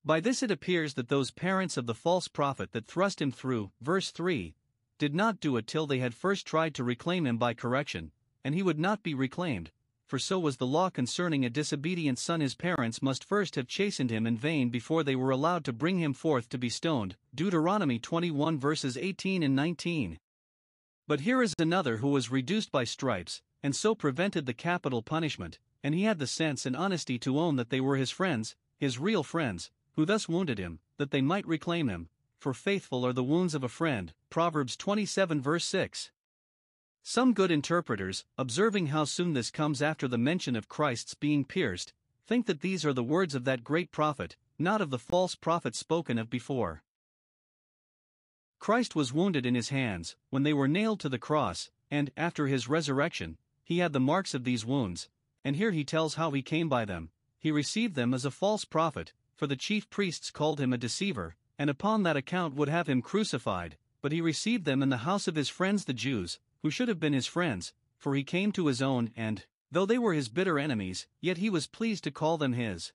By 0.05 0.21
this 0.21 0.43
it 0.43 0.51
appears 0.51 0.95
that 0.95 1.09
those 1.09 1.31
parents 1.31 1.77
of 1.77 1.87
the 1.87 1.95
false 1.95 2.29
prophet 2.29 2.73
that 2.73 2.87
thrust 2.87 3.21
him 3.21 3.33
through, 3.33 3.73
verse 3.81 4.11
3, 4.11 4.55
did 4.99 5.15
not 5.15 5.41
do 5.41 5.57
it 5.57 5.67
till 5.67 5.87
they 5.87 5.99
had 5.99 6.15
first 6.15 6.47
tried 6.47 6.75
to 6.75 6.85
reclaim 6.85 7.27
him 7.27 7.39
by 7.39 7.55
correction, 7.55 8.13
and 8.45 8.55
he 8.55 8.63
would 8.63 8.79
not 8.79 9.03
be 9.03 9.15
reclaimed, 9.15 9.73
for 10.07 10.19
so 10.19 10.39
was 10.39 10.57
the 10.57 10.67
law 10.67 10.89
concerning 10.89 11.45
a 11.45 11.51
disobedient 11.51 12.19
son 12.19 12.41
his 12.41 12.55
parents 12.55 13.03
must 13.03 13.25
first 13.25 13.57
have 13.57 13.67
chastened 13.67 14.11
him 14.11 14.27
in 14.27 14.37
vain 14.37 14.69
before 14.69 15.03
they 15.03 15.17
were 15.17 15.31
allowed 15.31 15.65
to 15.65 15.73
bring 15.73 15.99
him 15.99 16.15
forth 16.15 16.49
to 16.49 16.59
be 16.59 16.69
stoned. 16.69 17.17
Deuteronomy 17.35 17.99
21 17.99 18.59
verses 18.59 18.97
18 18.97 19.43
and 19.43 19.57
19. 19.57 20.19
But 21.09 21.21
here 21.21 21.43
is 21.43 21.55
another 21.59 21.97
who 21.97 22.09
was 22.09 22.31
reduced 22.31 22.71
by 22.71 22.85
stripes, 22.85 23.43
and 23.63 23.75
so 23.75 23.95
prevented 23.95 24.47
the 24.47 24.55
capital 24.55 25.03
punishment, 25.03 25.59
and 25.83 25.95
he 25.95 26.05
had 26.05 26.19
the 26.19 26.27
sense 26.27 26.67
and 26.67 26.77
honesty 26.77 27.19
to 27.19 27.39
own 27.39 27.57
that 27.57 27.71
they 27.71 27.81
were 27.81 27.97
his 27.97 28.11
friends, 28.11 28.55
his 28.79 28.99
real 28.99 29.25
friends, 29.25 29.71
who 29.97 30.05
thus 30.05 30.29
wounded 30.29 30.59
him, 30.59 30.79
that 30.99 31.11
they 31.11 31.21
might 31.21 31.47
reclaim 31.47 31.89
him. 31.89 32.09
For 32.39 32.55
faithful 32.55 33.05
are 33.05 33.13
the 33.13 33.25
wounds 33.25 33.55
of 33.55 33.65
a 33.65 33.69
friend. 33.69 34.13
Proverbs 34.31 34.77
27 34.77 35.41
verse 35.41 35.65
6. 35.65 36.13
Some 37.09 37.35
good 37.35 37.53
interpreters, 37.53 38.25
observing 38.37 38.89
how 38.89 39.05
soon 39.05 39.33
this 39.33 39.53
comes 39.53 39.81
after 39.81 40.09
the 40.09 40.19
mention 40.19 40.57
of 40.57 40.69
Christ's 40.69 41.15
being 41.15 41.45
pierced, 41.45 41.93
think 42.27 42.47
that 42.47 42.63
these 42.63 42.85
are 42.85 42.93
the 42.93 43.05
words 43.05 43.37
of 43.37 43.45
that 43.45 43.63
great 43.63 43.93
prophet, 43.93 44.35
not 44.59 44.81
of 44.81 44.91
the 44.91 44.99
false 44.99 45.37
prophet 45.37 45.77
spoken 45.77 46.19
of 46.19 46.29
before. 46.29 46.83
Christ 48.59 48.97
was 48.97 49.13
wounded 49.13 49.47
in 49.47 49.55
his 49.55 49.69
hands, 49.69 50.17
when 50.31 50.43
they 50.43 50.53
were 50.53 50.67
nailed 50.67 50.99
to 50.99 51.09
the 51.09 51.17
cross, 51.17 51.71
and, 51.93 52.11
after 52.17 52.49
his 52.49 52.69
resurrection, 52.69 53.39
he 53.63 53.79
had 53.79 53.93
the 53.93 54.01
marks 54.01 54.35
of 54.35 54.43
these 54.43 54.67
wounds, 54.67 55.09
and 55.45 55.55
here 55.55 55.71
he 55.71 55.85
tells 55.85 56.17
how 56.17 56.33
he 56.33 56.43
came 56.43 56.69
by 56.69 56.85
them. 56.85 57.11
He 57.39 57.53
received 57.53 57.95
them 57.95 58.15
as 58.15 58.25
a 58.25 58.33
false 58.33 58.65
prophet, 58.65 59.13
for 59.37 59.47
the 59.47 59.55
chief 59.55 59.89
priests 59.91 60.33
called 60.33 60.61
him 60.61 60.73
a 60.73 60.77
deceiver, 60.77 61.37
and 61.57 61.71
upon 61.71 62.03
that 62.03 62.17
account 62.17 62.57
would 62.57 62.69
have 62.69 62.89
him 62.89 63.01
crucified, 63.01 63.77
but 64.03 64.11
he 64.11 64.21
received 64.21 64.65
them 64.65 64.83
in 64.83 64.89
the 64.89 65.07
house 65.07 65.29
of 65.29 65.37
his 65.37 65.49
friends 65.49 65.85
the 65.85 65.95
Jews, 65.95 66.41
who 66.63 66.71
should 66.71 66.89
have 66.89 67.01
been 67.01 67.13
his 67.13 67.27
friends, 67.27 67.73
for 67.99 68.15
he 68.15 68.25
came 68.25 68.53
to 68.53 68.67
his 68.67 68.83
own, 68.83 69.11
and, 69.17 69.47
though 69.71 69.87
they 69.87 69.99
were 69.99 70.15
his 70.15 70.29
bitter 70.29 70.59
enemies, 70.59 71.07
yet 71.21 71.39
he 71.39 71.51
was 71.51 71.67
pleased 71.67 72.05
to 72.05 72.11
call 72.11 72.39
them 72.39 72.53
his 72.53 72.93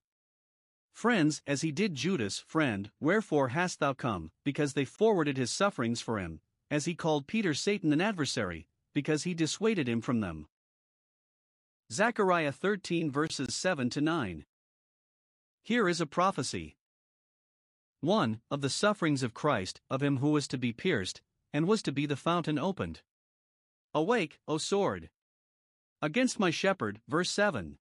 friends, 0.93 1.41
as 1.47 1.61
he 1.61 1.71
did 1.71 1.95
Judas, 1.95 2.39
friend, 2.39 2.91
wherefore 2.99 3.49
hast 3.49 3.79
thou 3.79 3.93
come? 3.93 4.31
Because 4.43 4.73
they 4.73 4.85
forwarded 4.85 5.37
his 5.37 5.51
sufferings 5.51 6.01
for 6.01 6.19
him, 6.19 6.41
as 6.69 6.85
he 6.85 6.95
called 6.95 7.27
Peter 7.27 7.53
Satan 7.53 7.93
an 7.93 8.01
adversary, 8.01 8.67
because 8.93 9.23
he 9.23 9.33
dissuaded 9.33 9.87
him 9.87 10.01
from 10.01 10.19
them. 10.19 10.47
Zechariah 11.91 12.51
13 12.51 13.11
verses 13.11 13.53
7 13.53 13.89
to 13.89 14.01
9. 14.01 14.45
Here 15.61 15.87
is 15.87 16.01
a 16.01 16.05
prophecy. 16.05 16.77
1. 17.99 18.41
Of 18.49 18.61
the 18.61 18.69
sufferings 18.69 19.23
of 19.23 19.33
Christ, 19.33 19.81
of 19.89 20.01
him 20.01 20.17
who 20.17 20.29
was 20.31 20.47
to 20.47 20.57
be 20.57 20.73
pierced, 20.73 21.21
and 21.53 21.67
was 21.67 21.83
to 21.83 21.91
be 21.91 22.05
the 22.05 22.15
fountain 22.15 22.57
opened. 22.57 23.01
Awake, 23.93 24.39
O 24.47 24.57
sword! 24.57 25.09
Against 26.01 26.39
my 26.39 26.49
shepherd, 26.49 27.01
verse 27.09 27.29
7. 27.29 27.77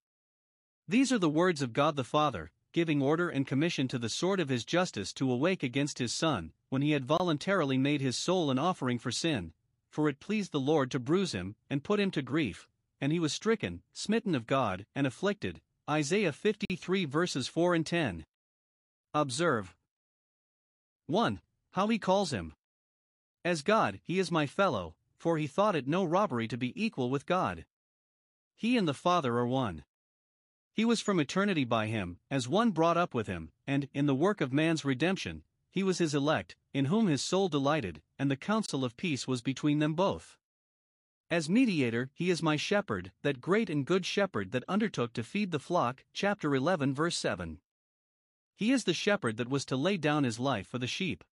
These 0.89 1.13
are 1.13 1.19
the 1.19 1.29
words 1.29 1.63
of 1.63 1.73
God 1.73 1.95
the 1.95 2.03
Father, 2.03 2.51
giving 2.73 3.01
order 3.01 3.29
and 3.29 3.47
commission 3.47 3.87
to 3.89 3.99
the 3.99 4.09
sword 4.09 4.41
of 4.41 4.49
his 4.49 4.65
justice 4.65 5.13
to 5.13 5.31
awake 5.31 5.63
against 5.63 5.99
his 5.99 6.13
Son, 6.13 6.53
when 6.69 6.83
he 6.83 6.91
had 6.91 7.05
voluntarily 7.05 7.79
made 7.79 8.01
his 8.01 8.17
soul 8.19 8.51
an 8.51 8.59
offering 8.59 8.99
for 8.99 9.13
sin. 9.13 9.53
For 9.89 10.09
it 10.09 10.19
pleased 10.19 10.51
the 10.51 10.59
Lord 10.59 10.91
to 10.91 10.99
bruise 10.99 11.33
him, 11.33 11.55
and 11.69 11.85
put 11.85 12.01
him 12.01 12.11
to 12.13 12.23
grief, 12.23 12.69
and 13.01 13.13
he 13.13 13.21
was 13.21 13.33
stricken, 13.33 13.83
smitten 13.93 14.35
of 14.35 14.47
God, 14.47 14.87
and 14.97 15.07
afflicted. 15.07 15.61
Isaiah 15.89 16.33
53 16.33 17.05
verses 17.05 17.47
4 17.47 17.75
and 17.75 17.87
10. 17.87 18.27
Observe 19.15 19.77
1. 21.07 21.41
How 21.73 21.87
he 21.87 21.99
calls 21.99 22.33
him. 22.33 22.55
As 23.45 23.63
God, 23.63 24.01
he 24.05 24.19
is 24.19 24.31
my 24.31 24.47
fellow, 24.47 24.95
for 25.21 25.37
he 25.37 25.47
thought 25.47 25.77
it 25.77 25.87
no 25.87 26.03
robbery 26.03 26.49
to 26.49 26.57
be 26.57 26.73
equal 26.83 27.11
with 27.11 27.27
God. 27.27 27.67
He 28.57 28.79
and 28.79 28.89
the 28.89 28.95
Father 28.95 29.37
are 29.37 29.47
one. 29.47 29.85
He 30.73 30.85
was 30.85 31.03
from 31.03 31.21
eternity 31.21 31.65
by 31.65 31.89
him, 31.89 32.19
as 32.31 32.49
one 32.49 32.71
brought 32.71 32.97
up 32.97 33.13
with 33.13 33.27
him, 33.27 33.53
and, 33.67 33.89
in 33.93 34.07
the 34.07 34.15
work 34.15 34.41
of 34.41 34.53
man's 34.53 34.85
redemption, 34.85 35.45
he 35.71 35.83
was 35.83 35.99
his 35.99 36.15
elect, 36.15 36.57
in 36.73 36.87
whom 36.87 37.07
his 37.07 37.23
soul 37.23 37.51
delighted, 37.51 38.01
and 38.19 38.31
the 38.31 38.37
counsel 38.37 38.83
of 38.83 38.97
peace 38.97 39.29
was 39.29 39.43
between 39.43 39.79
them 39.79 39.93
both. 39.93 40.39
As 41.31 41.51
mediator, 41.51 42.11
he 42.15 42.31
is 42.31 42.43
my 42.43 42.57
shepherd, 42.57 43.13
that 43.23 43.43
great 43.43 43.69
and 43.69 43.85
good 43.85 44.07
shepherd 44.07 44.53
that 44.53 44.65
undertook 44.69 45.13
to 45.13 45.23
feed 45.23 45.51
the 45.51 45.61
flock. 45.61 46.05
Chapter 46.15 46.55
11, 46.55 46.95
verse 46.95 47.17
7. 47.17 47.61
He 48.57 48.73
is 48.73 48.85
the 48.85 48.95
shepherd 48.95 49.37
that 49.37 49.51
was 49.51 49.65
to 49.67 49.77
lay 49.77 49.97
down 49.97 50.25
his 50.25 50.41
life 50.41 50.67
for 50.67 50.79
the 50.79 50.87
sheep. 50.87 51.23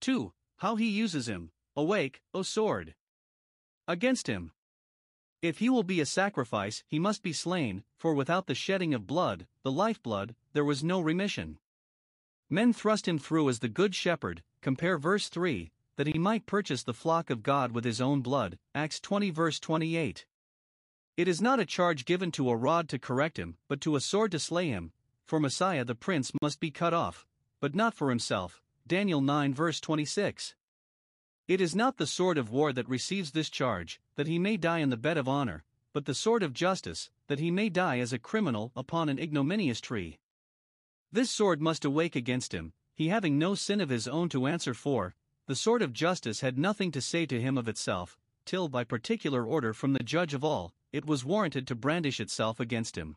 2. 0.00 0.32
How 0.58 0.76
he 0.76 0.88
uses 0.88 1.28
him. 1.28 1.52
Awake, 1.76 2.22
O 2.32 2.42
sword! 2.42 2.94
Against 3.86 4.28
him. 4.28 4.52
If 5.42 5.58
he 5.58 5.68
will 5.68 5.82
be 5.82 6.00
a 6.00 6.06
sacrifice, 6.06 6.82
he 6.88 6.98
must 6.98 7.22
be 7.22 7.34
slain, 7.34 7.84
for 7.98 8.14
without 8.14 8.46
the 8.46 8.54
shedding 8.54 8.94
of 8.94 9.06
blood, 9.06 9.46
the 9.62 9.70
lifeblood, 9.70 10.34
there 10.54 10.64
was 10.64 10.82
no 10.82 11.00
remission. 11.00 11.58
Men 12.48 12.72
thrust 12.72 13.06
him 13.06 13.18
through 13.18 13.50
as 13.50 13.58
the 13.58 13.68
good 13.68 13.94
shepherd, 13.94 14.42
compare 14.62 14.96
verse 14.96 15.28
3, 15.28 15.70
that 15.96 16.06
he 16.06 16.18
might 16.18 16.46
purchase 16.46 16.82
the 16.82 16.94
flock 16.94 17.28
of 17.28 17.42
God 17.42 17.72
with 17.72 17.84
his 17.84 18.00
own 18.00 18.22
blood, 18.22 18.58
Acts 18.74 18.98
20 18.98 19.30
verse 19.30 19.60
28. 19.60 20.24
It 21.18 21.28
is 21.28 21.42
not 21.42 21.60
a 21.60 21.66
charge 21.66 22.06
given 22.06 22.32
to 22.32 22.48
a 22.48 22.56
rod 22.56 22.88
to 22.88 22.98
correct 22.98 23.38
him, 23.38 23.58
but 23.68 23.82
to 23.82 23.96
a 23.96 24.00
sword 24.00 24.32
to 24.32 24.38
slay 24.38 24.68
him, 24.68 24.92
for 25.26 25.38
Messiah 25.38 25.84
the 25.84 25.94
prince 25.94 26.32
must 26.40 26.58
be 26.58 26.70
cut 26.70 26.94
off, 26.94 27.26
but 27.60 27.74
not 27.74 27.92
for 27.92 28.08
himself, 28.08 28.62
Daniel 28.86 29.20
9 29.20 29.52
verse 29.52 29.78
26. 29.80 30.54
It 31.48 31.60
is 31.60 31.76
not 31.76 31.96
the 31.96 32.06
sword 32.06 32.38
of 32.38 32.50
war 32.50 32.72
that 32.72 32.88
receives 32.88 33.30
this 33.30 33.48
charge, 33.48 34.00
that 34.16 34.26
he 34.26 34.38
may 34.38 34.56
die 34.56 34.80
in 34.80 34.90
the 34.90 34.96
bed 34.96 35.16
of 35.16 35.28
honor, 35.28 35.64
but 35.92 36.04
the 36.04 36.14
sword 36.14 36.42
of 36.42 36.52
justice, 36.52 37.08
that 37.28 37.38
he 37.38 37.52
may 37.52 37.68
die 37.68 38.00
as 38.00 38.12
a 38.12 38.18
criminal 38.18 38.72
upon 38.74 39.08
an 39.08 39.18
ignominious 39.18 39.80
tree. 39.80 40.18
This 41.12 41.30
sword 41.30 41.62
must 41.62 41.84
awake 41.84 42.16
against 42.16 42.52
him, 42.52 42.72
he 42.94 43.08
having 43.08 43.38
no 43.38 43.54
sin 43.54 43.80
of 43.80 43.90
his 43.90 44.08
own 44.08 44.28
to 44.30 44.46
answer 44.46 44.74
for, 44.74 45.14
the 45.46 45.54
sword 45.54 45.82
of 45.82 45.92
justice 45.92 46.40
had 46.40 46.58
nothing 46.58 46.90
to 46.90 47.00
say 47.00 47.26
to 47.26 47.40
him 47.40 47.56
of 47.56 47.68
itself, 47.68 48.18
till 48.44 48.68
by 48.68 48.82
particular 48.82 49.46
order 49.46 49.72
from 49.72 49.92
the 49.92 50.02
judge 50.02 50.34
of 50.34 50.42
all, 50.42 50.74
it 50.92 51.06
was 51.06 51.24
warranted 51.24 51.66
to 51.68 51.76
brandish 51.76 52.18
itself 52.18 52.58
against 52.58 52.98
him. 52.98 53.16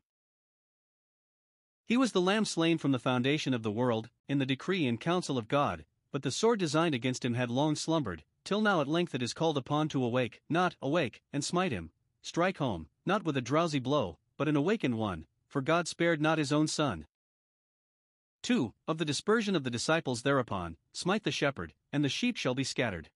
He 1.85 1.97
was 1.97 2.11
the 2.11 2.21
lamb 2.21 2.45
slain 2.45 2.77
from 2.77 2.91
the 2.91 2.99
foundation 2.99 3.55
of 3.55 3.63
the 3.63 3.71
world, 3.71 4.11
in 4.27 4.37
the 4.37 4.45
decree 4.45 4.85
and 4.85 4.99
counsel 4.99 5.39
of 5.39 5.47
God, 5.47 5.85
but 6.11 6.23
the 6.23 6.31
sword 6.31 6.59
designed 6.59 6.95
against 6.95 7.23
him 7.23 7.33
had 7.33 7.49
long 7.49 7.75
slumbered, 7.75 8.23
till 8.43 8.61
now 8.61 8.81
at 8.81 8.87
length 8.87 9.13
it 9.13 9.21
is 9.21 9.33
called 9.33 9.57
upon 9.57 9.87
to 9.89 10.03
awake, 10.03 10.41
not 10.49 10.75
awake, 10.81 11.21
and 11.31 11.43
smite 11.43 11.71
him, 11.71 11.91
strike 12.21 12.57
home, 12.57 12.87
not 13.05 13.23
with 13.23 13.37
a 13.37 13.41
drowsy 13.41 13.79
blow, 13.79 14.17
but 14.37 14.47
an 14.47 14.55
awakened 14.55 14.97
one, 14.97 15.25
for 15.47 15.61
God 15.61 15.87
spared 15.87 16.21
not 16.21 16.37
his 16.37 16.51
own 16.51 16.67
son. 16.67 17.05
2. 18.43 18.73
Of 18.87 18.97
the 18.97 19.05
dispersion 19.05 19.55
of 19.55 19.63
the 19.63 19.69
disciples 19.69 20.21
thereupon, 20.21 20.77
smite 20.93 21.23
the 21.23 21.31
shepherd, 21.31 21.73
and 21.91 22.03
the 22.03 22.09
sheep 22.09 22.37
shall 22.37 22.55
be 22.55 22.63
scattered. 22.63 23.09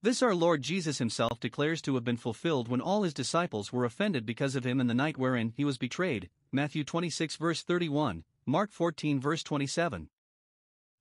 This 0.00 0.22
our 0.22 0.34
Lord 0.34 0.62
Jesus 0.62 0.98
himself 0.98 1.40
declares 1.40 1.82
to 1.82 1.96
have 1.96 2.04
been 2.04 2.16
fulfilled 2.16 2.68
when 2.68 2.80
all 2.80 3.02
his 3.02 3.12
disciples 3.12 3.72
were 3.72 3.84
offended 3.84 4.24
because 4.24 4.54
of 4.54 4.64
him 4.64 4.80
in 4.80 4.86
the 4.86 4.94
night 4.94 5.18
wherein 5.18 5.52
he 5.56 5.64
was 5.64 5.76
betrayed. 5.76 6.30
Matthew 6.52 6.84
26 6.84 7.34
verse 7.34 7.62
31, 7.62 8.22
Mark 8.46 8.70
14 8.70 9.20
verse 9.20 9.42
27. 9.42 10.08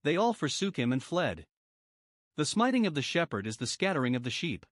They 0.08 0.16
all 0.16 0.32
forsook 0.32 0.78
him 0.78 0.94
and 0.94 1.04
fled. 1.04 1.46
The 2.38 2.46
smiting 2.46 2.88
of 2.88 2.94
the 2.94 3.02
shepherd 3.02 3.46
is 3.46 3.58
the 3.58 3.68
scattering 3.68 4.16
of 4.16 4.24
the 4.24 4.30
sheep. 4.30 4.66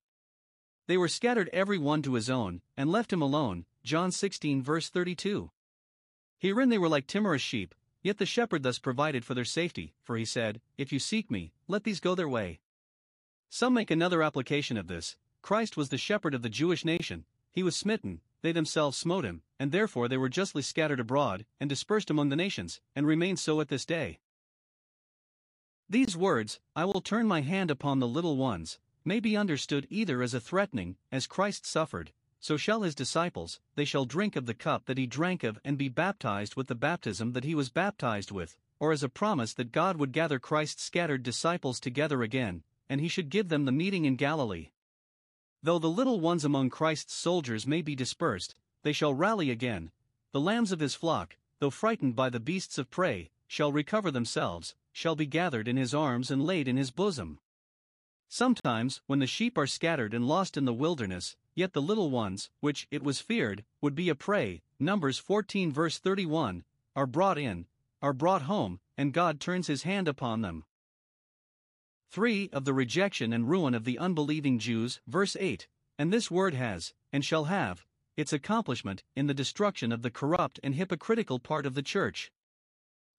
They 0.87 0.95
were 0.95 1.09
scattered 1.09 1.49
every 1.51 1.77
one 1.77 2.01
to 2.03 2.13
his 2.13 2.29
own, 2.29 2.61
and 2.77 2.89
left 2.89 3.11
him 3.11 3.21
alone. 3.21 3.65
John 3.83 4.13
16 4.13 4.63
verse 4.63 4.87
32. 4.87 5.51
Herein 6.37 6.69
they 6.69 6.77
were 6.77 6.87
like 6.87 7.05
timorous 7.05 7.41
sheep, 7.41 7.75
yet 8.01 8.17
the 8.17 8.25
shepherd 8.25 8.63
thus 8.63 8.79
provided 8.79 9.25
for 9.25 9.33
their 9.33 9.43
safety, 9.43 9.93
for 10.01 10.15
he 10.15 10.23
said, 10.23 10.61
If 10.77 10.93
you 10.93 10.99
seek 10.99 11.29
me, 11.29 11.51
let 11.67 11.83
these 11.83 11.99
go 11.99 12.15
their 12.15 12.29
way. 12.29 12.61
Some 13.49 13.73
make 13.73 13.91
another 13.91 14.23
application 14.23 14.77
of 14.77 14.87
this 14.87 15.17
Christ 15.41 15.75
was 15.75 15.89
the 15.89 15.97
shepherd 15.97 16.33
of 16.33 16.43
the 16.43 16.49
Jewish 16.49 16.85
nation, 16.85 17.25
he 17.51 17.61
was 17.61 17.75
smitten, 17.75 18.21
they 18.41 18.53
themselves 18.53 18.95
smote 18.95 19.25
him, 19.25 19.41
and 19.59 19.73
therefore 19.73 20.07
they 20.07 20.15
were 20.15 20.29
justly 20.29 20.61
scattered 20.61 21.01
abroad, 21.01 21.45
and 21.59 21.69
dispersed 21.69 22.09
among 22.09 22.29
the 22.29 22.37
nations, 22.37 22.79
and 22.95 23.05
remain 23.05 23.35
so 23.35 23.59
at 23.59 23.67
this 23.67 23.85
day. 23.85 24.19
These 25.87 26.17
words, 26.17 26.59
I 26.75 26.85
will 26.85 27.01
turn 27.01 27.27
my 27.27 27.41
hand 27.41 27.69
upon 27.69 27.99
the 27.99 28.07
little 28.07 28.37
ones, 28.37 28.79
may 29.03 29.19
be 29.19 29.37
understood 29.37 29.85
either 29.89 30.23
as 30.23 30.33
a 30.33 30.39
threatening, 30.39 30.97
as 31.11 31.27
Christ 31.27 31.65
suffered, 31.65 32.11
so 32.39 32.57
shall 32.57 32.81
his 32.81 32.95
disciples, 32.95 33.59
they 33.75 33.85
shall 33.85 34.05
drink 34.05 34.35
of 34.35 34.47
the 34.47 34.55
cup 34.55 34.85
that 34.85 34.97
he 34.97 35.05
drank 35.05 35.43
of 35.43 35.59
and 35.63 35.77
be 35.77 35.89
baptized 35.89 36.55
with 36.55 36.67
the 36.67 36.75
baptism 36.75 37.33
that 37.33 37.43
he 37.43 37.53
was 37.53 37.69
baptized 37.69 38.31
with, 38.31 38.57
or 38.79 38.91
as 38.91 39.03
a 39.03 39.09
promise 39.09 39.53
that 39.53 39.71
God 39.71 39.97
would 39.97 40.11
gather 40.11 40.39
Christ's 40.39 40.83
scattered 40.83 41.21
disciples 41.21 41.79
together 41.79 42.23
again, 42.23 42.63
and 42.89 42.99
he 42.99 43.07
should 43.07 43.29
give 43.29 43.49
them 43.49 43.65
the 43.65 43.71
meeting 43.71 44.05
in 44.05 44.15
Galilee. 44.15 44.69
Though 45.61 45.79
the 45.79 45.87
little 45.87 46.19
ones 46.19 46.43
among 46.43 46.71
Christ's 46.71 47.13
soldiers 47.13 47.65
may 47.67 47.81
be 47.81 47.95
dispersed, 47.95 48.55
they 48.81 48.91
shall 48.91 49.13
rally 49.13 49.49
again. 49.51 49.91
The 50.31 50.41
lambs 50.41 50.71
of 50.71 50.79
his 50.79 50.95
flock, 50.95 51.37
though 51.59 51.69
frightened 51.69 52.15
by 52.15 52.29
the 52.29 52.39
beasts 52.39 52.77
of 52.77 52.91
prey, 52.91 53.29
shall 53.47 53.71
recover 53.71 54.11
themselves, 54.11 54.75
shall 54.91 55.15
be 55.15 55.25
gathered 55.25 55.67
in 55.67 55.77
his 55.77 55.93
arms 55.93 56.31
and 56.31 56.45
laid 56.45 56.67
in 56.67 56.77
his 56.77 56.91
bosom. 56.91 57.39
Sometimes, 58.27 59.01
when 59.07 59.19
the 59.19 59.27
sheep 59.27 59.57
are 59.57 59.67
scattered 59.67 60.13
and 60.13 60.27
lost 60.27 60.57
in 60.57 60.65
the 60.65 60.73
wilderness, 60.73 61.35
yet 61.53 61.73
the 61.73 61.81
little 61.81 62.09
ones, 62.09 62.49
which, 62.59 62.87
it 62.91 63.03
was 63.03 63.21
feared, 63.21 63.63
would 63.81 63.95
be 63.95 64.09
a 64.09 64.15
prey, 64.15 64.61
Numbers 64.79 65.17
14 65.17 65.71
verse 65.71 65.99
31, 65.99 66.63
are 66.95 67.05
brought 67.05 67.37
in, 67.37 67.67
are 68.01 68.13
brought 68.13 68.43
home, 68.43 68.79
and 68.97 69.13
God 69.13 69.39
turns 69.39 69.67
his 69.67 69.83
hand 69.83 70.07
upon 70.07 70.41
them. 70.41 70.65
3. 72.09 72.49
Of 72.51 72.65
the 72.65 72.73
rejection 72.73 73.33
and 73.33 73.49
ruin 73.49 73.73
of 73.73 73.83
the 73.83 73.99
unbelieving 73.99 74.59
Jews, 74.59 75.01
verse 75.07 75.35
8. 75.39 75.67
And 75.97 76.11
this 76.11 76.31
word 76.31 76.53
has, 76.53 76.93
and 77.11 77.23
shall 77.23 77.45
have, 77.45 77.85
its 78.17 78.33
accomplishment 78.33 79.03
in 79.15 79.27
the 79.27 79.33
destruction 79.33 79.91
of 79.91 80.01
the 80.01 80.11
corrupt 80.11 80.59
and 80.63 80.75
hypocritical 80.75 81.39
part 81.39 81.65
of 81.65 81.73
the 81.73 81.81
church. 81.81 82.31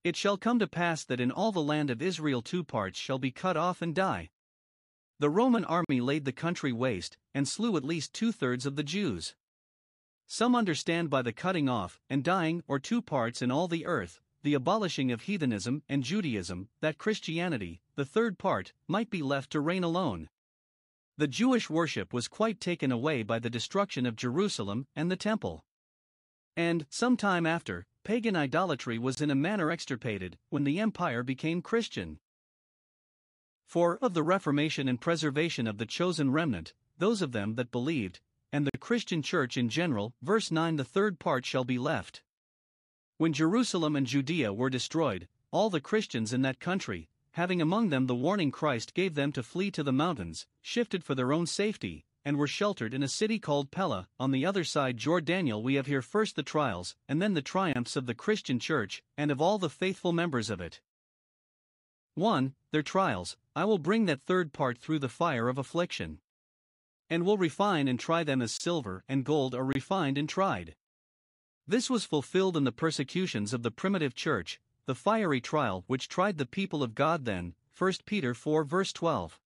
It 0.06 0.14
shall 0.14 0.36
come 0.36 0.60
to 0.60 0.68
pass 0.68 1.02
that 1.02 1.18
in 1.18 1.32
all 1.32 1.50
the 1.50 1.60
land 1.60 1.90
of 1.90 2.00
Israel 2.00 2.40
two 2.40 2.62
parts 2.62 2.96
shall 2.96 3.18
be 3.18 3.32
cut 3.32 3.56
off 3.56 3.82
and 3.82 3.92
die. 3.92 4.30
The 5.18 5.28
Roman 5.28 5.64
army 5.64 6.00
laid 6.00 6.24
the 6.24 6.30
country 6.30 6.72
waste, 6.72 7.18
and 7.34 7.48
slew 7.48 7.76
at 7.76 7.82
least 7.82 8.12
two 8.12 8.30
thirds 8.30 8.66
of 8.66 8.76
the 8.76 8.84
Jews. 8.84 9.34
Some 10.28 10.54
understand 10.54 11.10
by 11.10 11.22
the 11.22 11.32
cutting 11.32 11.68
off 11.68 11.98
and 12.08 12.22
dying 12.22 12.62
or 12.68 12.78
two 12.78 13.02
parts 13.02 13.42
in 13.42 13.50
all 13.50 13.66
the 13.66 13.84
earth, 13.84 14.20
the 14.44 14.54
abolishing 14.54 15.10
of 15.10 15.22
heathenism 15.22 15.82
and 15.88 16.04
Judaism, 16.04 16.68
that 16.80 16.98
Christianity, 16.98 17.82
the 17.96 18.04
third 18.04 18.38
part, 18.38 18.72
might 18.86 19.10
be 19.10 19.22
left 19.22 19.50
to 19.50 19.60
reign 19.60 19.82
alone. 19.82 20.28
The 21.16 21.26
Jewish 21.26 21.68
worship 21.68 22.12
was 22.12 22.28
quite 22.28 22.60
taken 22.60 22.92
away 22.92 23.24
by 23.24 23.40
the 23.40 23.50
destruction 23.50 24.06
of 24.06 24.14
Jerusalem 24.14 24.86
and 24.94 25.10
the 25.10 25.16
Temple. 25.16 25.64
And, 26.56 26.86
some 26.88 27.16
time 27.16 27.44
after, 27.44 27.86
pagan 28.02 28.34
idolatry 28.34 28.98
was 28.98 29.20
in 29.20 29.30
a 29.30 29.34
manner 29.34 29.70
extirpated, 29.70 30.38
when 30.48 30.64
the 30.64 30.80
empire 30.80 31.22
became 31.22 31.60
Christian. 31.60 32.18
For, 33.66 33.98
of 33.98 34.14
the 34.14 34.22
reformation 34.22 34.88
and 34.88 35.00
preservation 35.00 35.66
of 35.66 35.78
the 35.78 35.86
chosen 35.86 36.32
remnant, 36.32 36.72
those 36.98 37.20
of 37.20 37.32
them 37.32 37.56
that 37.56 37.70
believed, 37.70 38.20
and 38.52 38.66
the 38.66 38.78
Christian 38.78 39.22
church 39.22 39.56
in 39.56 39.68
general, 39.68 40.14
verse 40.22 40.50
9 40.50 40.76
the 40.76 40.84
third 40.84 41.18
part 41.18 41.44
shall 41.44 41.64
be 41.64 41.78
left. 41.78 42.22
When 43.18 43.32
Jerusalem 43.32 43.96
and 43.96 44.06
Judea 44.06 44.52
were 44.52 44.70
destroyed, 44.70 45.28
all 45.50 45.68
the 45.68 45.80
Christians 45.80 46.32
in 46.32 46.42
that 46.42 46.60
country, 46.60 47.08
having 47.32 47.60
among 47.60 47.90
them 47.90 48.06
the 48.06 48.14
warning 48.14 48.50
Christ 48.50 48.94
gave 48.94 49.14
them 49.14 49.32
to 49.32 49.42
flee 49.42 49.70
to 49.72 49.82
the 49.82 49.92
mountains, 49.92 50.46
shifted 50.62 51.04
for 51.04 51.14
their 51.14 51.32
own 51.32 51.46
safety, 51.46 52.06
and 52.26 52.36
were 52.36 52.48
sheltered 52.48 52.92
in 52.92 53.04
a 53.04 53.08
city 53.08 53.38
called 53.38 53.70
Pella. 53.70 54.08
On 54.18 54.32
the 54.32 54.44
other 54.44 54.64
side, 54.64 54.96
Jordaniel, 54.96 55.62
we 55.62 55.76
have 55.76 55.86
here 55.86 56.02
first 56.02 56.34
the 56.34 56.42
trials, 56.42 56.96
and 57.08 57.22
then 57.22 57.34
the 57.34 57.40
triumphs 57.40 57.94
of 57.94 58.06
the 58.06 58.16
Christian 58.16 58.58
church, 58.58 59.00
and 59.16 59.30
of 59.30 59.40
all 59.40 59.58
the 59.58 59.70
faithful 59.70 60.12
members 60.12 60.50
of 60.50 60.60
it. 60.60 60.80
1. 62.16 62.52
Their 62.72 62.82
trials, 62.82 63.36
I 63.54 63.64
will 63.64 63.78
bring 63.78 64.06
that 64.06 64.22
third 64.22 64.52
part 64.52 64.76
through 64.76 64.98
the 64.98 65.08
fire 65.08 65.48
of 65.48 65.56
affliction. 65.56 66.18
And 67.08 67.24
will 67.24 67.38
refine 67.38 67.86
and 67.86 68.00
try 68.00 68.24
them 68.24 68.42
as 68.42 68.50
silver 68.50 69.04
and 69.08 69.24
gold 69.24 69.54
are 69.54 69.64
refined 69.64 70.18
and 70.18 70.28
tried. 70.28 70.74
This 71.64 71.88
was 71.88 72.04
fulfilled 72.04 72.56
in 72.56 72.64
the 72.64 72.72
persecutions 72.72 73.54
of 73.54 73.62
the 73.62 73.70
primitive 73.70 74.16
church, 74.16 74.60
the 74.86 74.96
fiery 74.96 75.40
trial 75.40 75.84
which 75.86 76.08
tried 76.08 76.38
the 76.38 76.46
people 76.46 76.82
of 76.82 76.96
God 76.96 77.24
then, 77.24 77.54
1 77.78 77.92
Peter 78.04 78.34
4 78.34 78.64
verse 78.64 78.92
12. 78.92 79.38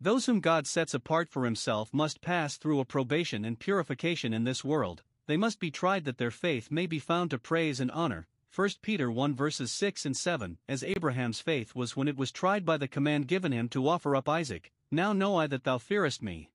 Those 0.00 0.26
whom 0.26 0.40
God 0.40 0.66
sets 0.66 0.94
apart 0.94 1.28
for 1.28 1.44
himself 1.44 1.92
must 1.92 2.20
pass 2.20 2.56
through 2.56 2.80
a 2.80 2.84
probation 2.84 3.44
and 3.44 3.58
purification 3.58 4.32
in 4.32 4.44
this 4.44 4.64
world, 4.64 5.02
they 5.26 5.36
must 5.36 5.58
be 5.58 5.70
tried 5.70 6.04
that 6.04 6.18
their 6.18 6.30
faith 6.30 6.70
may 6.70 6.86
be 6.86 6.98
found 6.98 7.30
to 7.30 7.38
praise 7.38 7.80
and 7.80 7.90
honor. 7.90 8.26
1 8.54 8.68
Peter 8.82 9.10
1 9.10 9.34
verses 9.34 9.72
6 9.72 10.06
and 10.06 10.16
7 10.16 10.58
As 10.68 10.84
Abraham's 10.84 11.40
faith 11.40 11.74
was 11.74 11.96
when 11.96 12.08
it 12.08 12.16
was 12.16 12.32
tried 12.32 12.64
by 12.64 12.76
the 12.76 12.88
command 12.88 13.28
given 13.28 13.52
him 13.52 13.68
to 13.70 13.88
offer 13.88 14.14
up 14.14 14.28
Isaac, 14.28 14.72
now 14.90 15.12
know 15.12 15.36
I 15.36 15.46
that 15.46 15.64
thou 15.64 15.78
fearest 15.78 16.22
me, 16.22 16.50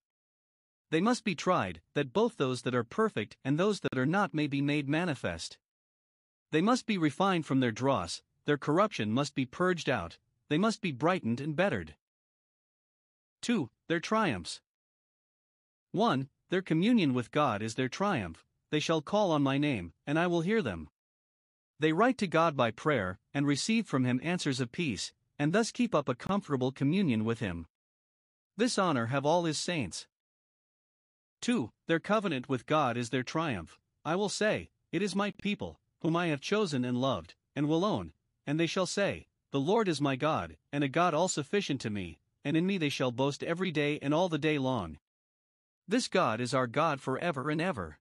they 0.92 1.00
must 1.00 1.24
be 1.24 1.36
tried, 1.36 1.80
that 1.94 2.12
both 2.12 2.36
those 2.36 2.64
that 2.64 2.76
are 2.76 2.84
perfect 2.84 3.38
and 3.46 3.58
those 3.58 3.80
that 3.80 3.98
are 3.98 4.06
not 4.06 4.34
may 4.34 4.46
be 4.46 4.62
made 4.62 4.90
manifest. 4.90 5.58
They 6.52 6.62
must 6.62 6.86
be 6.86 6.98
refined 6.98 7.46
from 7.46 7.62
their 7.62 7.72
dross, 7.72 8.22
their 8.44 8.58
corruption 8.58 9.10
must 9.10 9.34
be 9.34 9.46
purged 9.46 9.90
out, 9.90 10.18
they 10.50 10.58
must 10.58 10.82
be 10.82 10.92
brightened 10.92 11.40
and 11.40 11.56
bettered. 11.56 11.96
2. 13.42 13.70
Their 13.88 14.00
triumphs. 14.00 14.62
1. 15.92 16.30
Their 16.50 16.62
communion 16.62 17.14
with 17.14 17.32
God 17.32 17.62
is 17.62 17.76
their 17.76 17.90
triumph, 17.90 18.46
they 18.72 18.80
shall 18.80 19.02
call 19.02 19.32
on 19.32 19.44
my 19.44 19.58
name, 19.58 19.94
and 20.08 20.18
I 20.18 20.28
will 20.28 20.42
hear 20.42 20.62
them. 20.62 20.90
They 21.80 21.92
write 21.92 22.18
to 22.20 22.28
God 22.28 22.56
by 22.56 22.72
prayer, 22.72 23.20
and 23.34 23.46
receive 23.46 23.86
from 23.86 24.06
Him 24.06 24.22
answers 24.24 24.62
of 24.62 24.72
peace, 24.72 25.12
and 25.38 25.52
thus 25.52 25.72
keep 25.72 25.94
up 25.94 26.08
a 26.08 26.16
comfortable 26.16 26.72
communion 26.72 27.26
with 27.26 27.40
Him. 27.40 27.68
This 28.56 28.80
honor 28.80 29.08
have 29.08 29.26
all 29.26 29.44
His 29.44 29.60
saints. 29.60 30.08
2. 31.42 31.72
Their 31.88 32.00
covenant 32.00 32.48
with 32.48 32.66
God 32.66 32.96
is 32.96 33.10
their 33.10 33.24
triumph. 33.24 33.78
I 34.06 34.16
will 34.16 34.30
say, 34.30 34.70
It 34.92 35.02
is 35.02 35.16
my 35.16 35.32
people, 35.42 35.80
whom 36.02 36.16
I 36.16 36.28
have 36.28 36.40
chosen 36.40 36.86
and 36.86 37.02
loved, 37.02 37.36
and 37.56 37.68
will 37.68 37.84
own. 37.84 38.14
And 38.48 38.60
they 38.60 38.68
shall 38.68 38.86
say, 38.86 39.28
The 39.52 39.60
Lord 39.60 39.90
is 39.90 40.00
my 40.00 40.16
God, 40.16 40.56
and 40.72 40.84
a 40.84 40.88
God 40.88 41.14
all 41.14 41.28
sufficient 41.28 41.82
to 41.82 41.90
me, 41.90 42.20
and 42.44 42.58
in 42.58 42.66
me 42.66 42.78
they 42.78 42.90
shall 42.90 43.12
boast 43.12 43.44
every 43.44 43.72
day 43.72 44.00
and 44.02 44.14
all 44.14 44.30
the 44.30 44.38
day 44.38 44.58
long. 44.58 44.98
This 45.88 46.08
God 46.08 46.42
is 46.42 46.54
our 46.54 46.68
God 46.68 47.02
for 47.02 47.18
ever 47.20 47.50
and 47.50 47.62
ever. 47.62 47.98